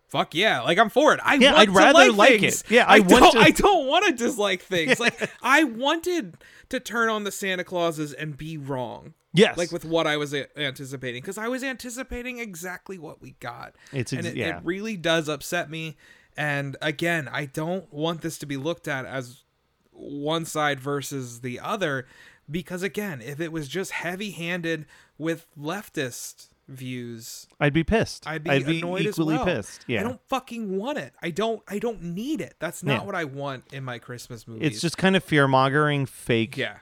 fuck 0.09 0.35
yeah, 0.35 0.61
like 0.61 0.77
I'm 0.77 0.89
for 0.89 1.13
it. 1.13 1.19
I 1.23 1.35
Yeah, 1.35 1.55
I'd 1.55 1.71
rather 1.71 2.11
like, 2.11 2.41
like 2.41 2.43
it. 2.43 2.63
Yeah, 2.69 2.85
I, 2.87 2.97
I 2.97 2.99
want 2.99 3.09
don't 3.09 3.31
to- 3.33 3.39
I 3.39 3.49
don't 3.49 3.87
want 3.87 4.05
to 4.05 4.11
dislike 4.11 4.61
things. 4.61 4.99
Like 4.99 5.29
I 5.41 5.63
wanted 5.63 6.37
to 6.69 6.79
turn 6.79 7.09
on 7.09 7.23
the 7.23 7.31
Santa 7.31 7.63
Clauses 7.63 8.13
and 8.13 8.37
be 8.37 8.57
wrong. 8.57 9.13
Yes. 9.33 9.57
Like 9.57 9.71
with 9.71 9.83
what 9.83 10.05
I 10.05 10.17
was 10.17 10.33
a- 10.33 10.59
anticipating 10.59 11.21
because 11.21 11.39
I 11.39 11.47
was 11.47 11.63
anticipating 11.63 12.37
exactly 12.37 12.99
what 12.99 13.19
we 13.21 13.31
got. 13.39 13.73
It's 13.91 14.13
and 14.13 14.27
it, 14.27 14.35
yeah. 14.35 14.57
it 14.57 14.61
really 14.63 14.95
does 14.95 15.27
upset 15.27 15.71
me. 15.71 15.97
And 16.37 16.77
again, 16.81 17.27
I 17.31 17.45
don't 17.45 17.91
want 17.91 18.21
this 18.21 18.37
to 18.39 18.45
be 18.45 18.57
looked 18.57 18.87
at 18.87 19.05
as 19.05 19.43
one 19.91 20.45
side 20.45 20.79
versus 20.79 21.41
the 21.41 21.59
other 21.59 22.05
because 22.49 22.83
again, 22.83 23.21
if 23.21 23.39
it 23.39 23.51
was 23.51 23.67
just 23.67 23.91
heavy-handed 23.91 24.85
with 25.17 25.47
leftist 25.59 26.47
views, 26.67 27.47
I'd 27.59 27.73
be 27.73 27.83
pissed. 27.83 28.27
I'd 28.27 28.43
be, 28.43 28.49
annoyed 28.49 29.01
equally 29.01 29.35
as 29.35 29.39
well. 29.39 29.45
pissed. 29.45 29.85
Yeah. 29.87 30.01
I 30.01 30.03
don't 30.03 30.21
fucking 30.27 30.77
want 30.77 30.97
it. 30.97 31.13
I 31.21 31.29
don't. 31.29 31.61
I 31.67 31.79
don't 31.79 32.01
need 32.01 32.41
it. 32.41 32.55
That's 32.59 32.83
not 32.83 33.01
Yeah. 33.01 33.03
what 33.05 33.15
I 33.15 33.23
want 33.25 33.65
in 33.73 33.83
my 33.83 33.99
Christmas 33.99 34.47
movies. 34.47 34.67
it's 34.71 34.81
just 34.81 34.97
kind 34.97 35.15
of 35.15 35.23
fear 35.23 35.47
mongering 35.47 36.05
fake 36.05 36.57
yeah. 36.57 36.77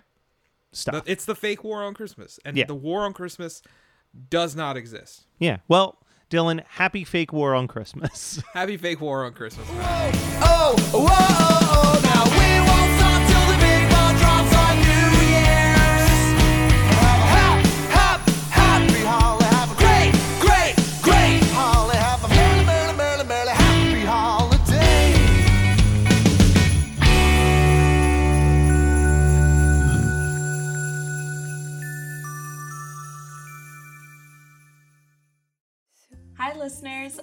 stuff. 0.72 1.06
The- 1.06 1.12
it's 1.12 1.26
the 1.26 1.36
fake 1.36 1.64
war 1.64 1.84
on 1.84 1.94
Christmas, 1.94 2.40
and 2.46 2.58
Yeah. 2.58 2.66
the 2.66 2.76
war 2.76 3.02
on 3.06 3.14
Christmas 3.14 3.62
does 4.30 4.56
not 4.56 4.78
exist. 4.78 5.26
Yeah. 5.40 5.58
Well, 5.68 5.98
Dylan, 6.30 6.64
happy 6.66 7.04
fake 7.04 7.34
war 7.34 7.54
on 7.54 7.68
Christmas. 7.68 8.42
Happy 8.54 8.78
fake 8.78 9.02
war 9.02 9.26
on 9.26 9.34
Christmas. 9.34 9.68
Oh, 9.70 10.76
whoa, 10.94 11.08
oh, 11.10 11.81
now 11.81 11.81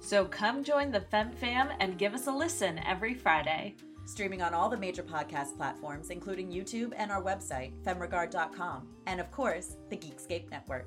So 0.00 0.24
come 0.24 0.62
join 0.62 0.90
the 0.90 1.00
Fem 1.00 1.32
Fam 1.32 1.70
and 1.80 1.98
give 1.98 2.14
us 2.14 2.26
a 2.26 2.32
listen 2.32 2.78
every 2.86 3.14
Friday. 3.14 3.74
Streaming 4.04 4.40
on 4.40 4.54
all 4.54 4.68
the 4.68 4.76
major 4.76 5.02
podcast 5.02 5.56
platforms, 5.56 6.10
including 6.10 6.50
YouTube 6.50 6.92
and 6.96 7.10
our 7.10 7.22
website, 7.22 7.72
femregard.com, 7.82 8.86
and 9.06 9.20
of 9.20 9.32
course, 9.32 9.76
the 9.90 9.96
Geekscape 9.96 10.48
Network. 10.50 10.86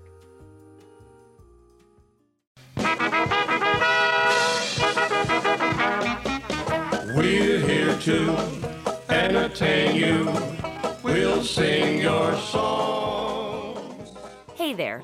We're 7.16 7.60
here 7.60 7.98
to 7.98 8.38
entertain 9.10 9.96
you. 9.96 10.32
We'll 11.04 11.44
sing 11.44 12.02
your 12.02 12.38
song. 12.38 14.06
Hey 14.56 14.74
there. 14.74 15.04